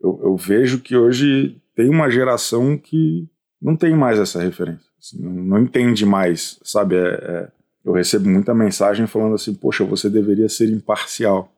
Eu, 0.00 0.18
eu 0.22 0.36
vejo 0.36 0.80
que 0.80 0.96
hoje 0.96 1.60
tem 1.76 1.90
uma 1.90 2.10
geração 2.10 2.78
que 2.78 3.28
não 3.60 3.76
tem 3.76 3.94
mais 3.94 4.18
essa 4.18 4.40
referência. 4.42 4.88
Assim, 4.98 5.20
não, 5.20 5.32
não, 5.32 5.62
entende 5.62 6.04
mais, 6.04 6.58
sabe? 6.62 6.96
É, 6.96 7.08
é, 7.08 7.52
eu 7.84 7.92
recebo 7.92 8.28
muita 8.28 8.54
mensagem 8.54 9.06
falando 9.06 9.34
assim, 9.34 9.54
poxa, 9.54 9.84
você 9.84 10.08
deveria 10.08 10.48
ser 10.48 10.68
imparcial. 10.70 11.52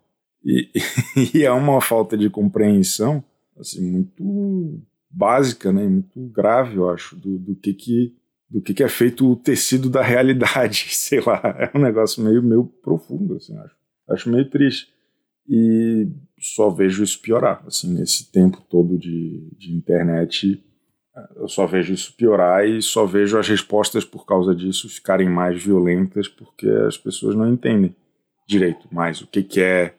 E, 0.44 0.70
e 1.34 1.42
é 1.44 1.52
uma 1.52 1.80
falta 1.80 2.16
de 2.16 2.30
compreensão 2.30 3.22
assim, 3.60 3.90
muito 3.90 4.82
básica, 5.10 5.72
né, 5.72 5.86
muito 5.86 6.20
grave, 6.28 6.76
eu 6.76 6.88
acho, 6.88 7.16
do, 7.16 7.38
do 7.38 7.54
que 7.54 7.74
que 7.74 8.16
do 8.48 8.60
que, 8.60 8.74
que 8.74 8.82
é 8.82 8.88
feito 8.88 9.30
o 9.30 9.36
tecido 9.36 9.88
da 9.88 10.02
realidade, 10.02 10.86
sei 10.90 11.20
lá, 11.20 11.40
é 11.56 11.78
um 11.78 11.80
negócio 11.80 12.20
meio, 12.20 12.42
meio 12.42 12.64
profundo, 12.64 13.36
assim, 13.36 13.56
acho. 13.56 13.76
Acho 14.08 14.28
meio 14.28 14.50
triste. 14.50 14.88
E 15.48 16.08
só 16.36 16.68
vejo 16.68 17.04
isso 17.04 17.20
piorar, 17.20 17.62
assim, 17.64 17.94
nesse 17.94 18.32
tempo 18.32 18.60
todo 18.68 18.98
de, 18.98 19.48
de 19.56 19.72
internet, 19.72 20.60
eu 21.36 21.48
só 21.48 21.66
vejo 21.66 21.92
isso 21.92 22.14
piorar 22.16 22.66
e 22.66 22.80
só 22.82 23.04
vejo 23.06 23.38
as 23.38 23.48
respostas 23.48 24.04
por 24.04 24.26
causa 24.26 24.54
disso 24.54 24.88
ficarem 24.88 25.28
mais 25.28 25.62
violentas 25.62 26.28
porque 26.28 26.68
as 26.86 26.96
pessoas 26.96 27.34
não 27.34 27.48
entendem 27.48 27.94
direito 28.46 28.88
mais 28.92 29.20
o 29.20 29.26
que, 29.26 29.42
que 29.42 29.60
é 29.60 29.94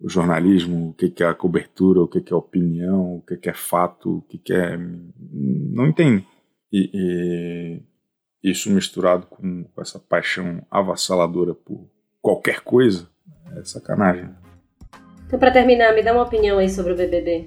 o 0.00 0.08
jornalismo, 0.08 0.90
o 0.90 0.94
que, 0.94 1.08
que 1.08 1.22
é 1.22 1.28
a 1.28 1.34
cobertura, 1.34 2.02
o 2.02 2.08
que, 2.08 2.20
que 2.20 2.32
é 2.32 2.36
opinião, 2.36 3.16
o 3.16 3.22
que, 3.22 3.36
que 3.36 3.48
é 3.48 3.54
fato, 3.54 4.18
o 4.18 4.22
que, 4.22 4.36
que 4.36 4.52
é. 4.52 4.76
Não 4.76 5.86
entendem. 5.86 6.26
E, 6.72 6.90
e 6.92 8.50
isso 8.50 8.68
misturado 8.70 9.26
com, 9.26 9.62
com 9.64 9.80
essa 9.80 10.00
paixão 10.00 10.66
avassaladora 10.68 11.54
por 11.54 11.88
qualquer 12.20 12.60
coisa 12.60 13.08
é 13.56 13.64
sacanagem. 13.64 14.28
Então, 15.26 15.38
para 15.38 15.52
terminar, 15.52 15.94
me 15.94 16.02
dá 16.02 16.12
uma 16.12 16.24
opinião 16.24 16.58
aí 16.58 16.68
sobre 16.68 16.92
o 16.92 16.96
BBB. 16.96 17.46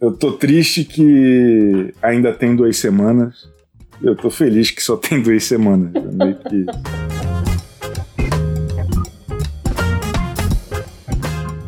Eu 0.00 0.16
tô 0.16 0.32
triste 0.32 0.82
que 0.82 1.92
ainda 2.00 2.32
tem 2.32 2.56
duas 2.56 2.78
semanas. 2.78 3.50
Eu 4.02 4.16
tô 4.16 4.30
feliz 4.30 4.70
que 4.70 4.82
só 4.82 4.96
tem 4.96 5.20
duas 5.20 5.44
semanas. 5.44 5.92
É 5.94 6.00
meio 6.00 6.38
que. 6.38 6.64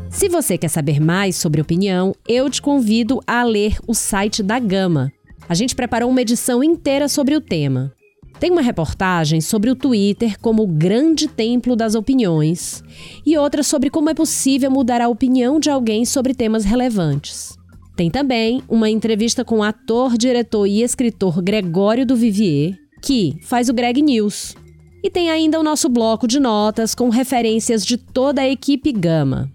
Se 0.09 0.31
você 0.31 0.57
quer 0.57 0.69
saber 0.69 0.99
mais 0.99 1.37
sobre 1.37 1.61
opinião, 1.61 2.15
eu 2.27 2.49
te 2.49 2.63
convido 2.63 3.21
a 3.27 3.43
ler 3.45 3.77
o 3.87 3.93
site 3.93 4.43
da 4.43 4.59
Gama. 4.59 5.13
A 5.47 5.55
gente 5.55 5.75
preparou 5.75 6.09
uma 6.09 6.23
edição 6.23 6.65
inteira 6.65 7.09
sobre 7.09 7.37
o 7.37 7.41
tema. 7.41 7.93
Tem 8.41 8.51
uma 8.51 8.63
reportagem 8.63 9.43
sobre 9.43 9.69
o 9.69 9.77
Twitter 9.77 10.41
como 10.41 10.63
o 10.63 10.67
grande 10.67 11.29
templo 11.29 11.77
das 11.77 11.95
opiniões 11.95 12.83
e 13.27 13.37
outra 13.37 13.63
sobre 13.63 13.91
como 13.91 14.09
é 14.09 14.15
possível 14.15 14.71
mudar 14.71 15.03
a 15.03 15.09
opinião 15.09 15.61
de 15.61 15.69
alguém 15.69 16.07
sobre 16.07 16.33
temas 16.33 16.65
relevantes. 16.65 17.61
Tem 17.95 18.11
também 18.11 18.63
uma 18.69 18.89
entrevista 18.89 19.45
com 19.45 19.59
o 19.59 19.63
ator, 19.63 20.17
diretor 20.17 20.67
e 20.67 20.83
escritor 20.83 21.43
Gregório 21.43 22.07
do 22.07 22.17
Vivier, 22.17 22.75
que 23.03 23.37
faz 23.43 23.69
o 23.69 23.75
Greg 23.75 24.01
News. 24.01 24.55
E 25.03 25.11
tem 25.11 25.31
ainda 25.31 25.61
o 25.61 25.63
nosso 25.63 25.89
bloco 25.89 26.27
de 26.27 26.41
notas 26.41 26.95
com 26.95 27.11
referências 27.11 27.85
de 27.85 27.97
toda 27.97 28.41
a 28.41 28.49
equipe 28.49 28.93
Gama. 28.93 29.51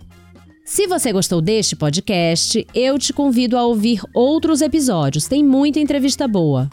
Se 0.63 0.85
você 0.85 1.13
gostou 1.13 1.41
deste 1.41 1.75
podcast, 1.75 2.67
eu 2.75 2.99
te 2.99 3.13
convido 3.13 3.57
a 3.57 3.65
ouvir 3.65 4.01
outros 4.13 4.61
episódios, 4.61 5.25
tem 5.25 5.43
muita 5.43 5.79
entrevista 5.79 6.27
boa. 6.27 6.69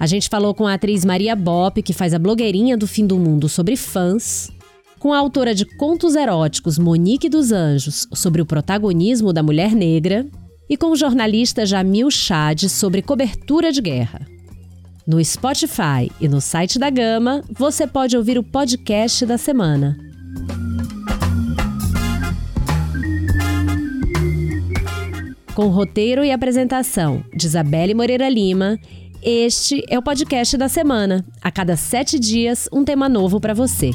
A 0.00 0.06
gente 0.06 0.28
falou 0.28 0.54
com 0.54 0.66
a 0.66 0.74
atriz 0.74 1.04
Maria 1.04 1.36
Bop, 1.36 1.80
que 1.82 1.92
faz 1.92 2.14
a 2.14 2.18
blogueirinha 2.18 2.76
do 2.76 2.86
fim 2.86 3.06
do 3.06 3.18
mundo 3.18 3.48
sobre 3.48 3.76
fãs, 3.76 4.50
com 4.98 5.12
a 5.12 5.18
autora 5.18 5.54
de 5.54 5.66
contos 5.76 6.16
eróticos 6.16 6.78
Monique 6.78 7.28
dos 7.28 7.52
Anjos 7.52 8.08
sobre 8.14 8.40
o 8.40 8.46
protagonismo 8.46 9.32
da 9.32 9.42
mulher 9.42 9.72
negra 9.74 10.26
e 10.68 10.76
com 10.76 10.92
o 10.92 10.96
jornalista 10.96 11.64
Jamil 11.64 12.10
Chad 12.10 12.64
sobre 12.68 13.02
cobertura 13.02 13.72
de 13.72 13.80
guerra. 13.80 14.26
No 15.06 15.22
Spotify 15.24 16.10
e 16.20 16.28
no 16.28 16.40
site 16.40 16.78
da 16.78 16.88
Gama, 16.88 17.42
você 17.50 17.86
pode 17.86 18.16
ouvir 18.16 18.38
o 18.38 18.42
podcast 18.42 19.26
da 19.26 19.36
semana. 19.36 19.98
Com 25.54 25.68
roteiro 25.68 26.24
e 26.24 26.32
apresentação 26.32 27.24
de 27.34 27.46
Isabelle 27.46 27.94
Moreira 27.94 28.28
Lima 28.28 28.78
este 29.26 29.82
é 29.88 29.98
o 29.98 30.02
podcast 30.02 30.54
da 30.58 30.68
semana. 30.68 31.24
A 31.40 31.50
cada 31.50 31.78
sete 31.78 32.18
dias, 32.18 32.68
um 32.70 32.84
tema 32.84 33.08
novo 33.08 33.40
para 33.40 33.54
você. 33.54 33.90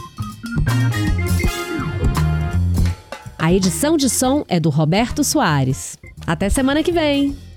A 3.38 3.54
edição 3.54 3.96
de 3.96 4.10
som 4.10 4.44
é 4.48 4.60
do 4.60 4.72
Roberto 4.72 5.24
Soares. 5.24 5.99
Até 6.30 6.48
semana 6.48 6.84
que 6.84 6.92
vem! 6.92 7.49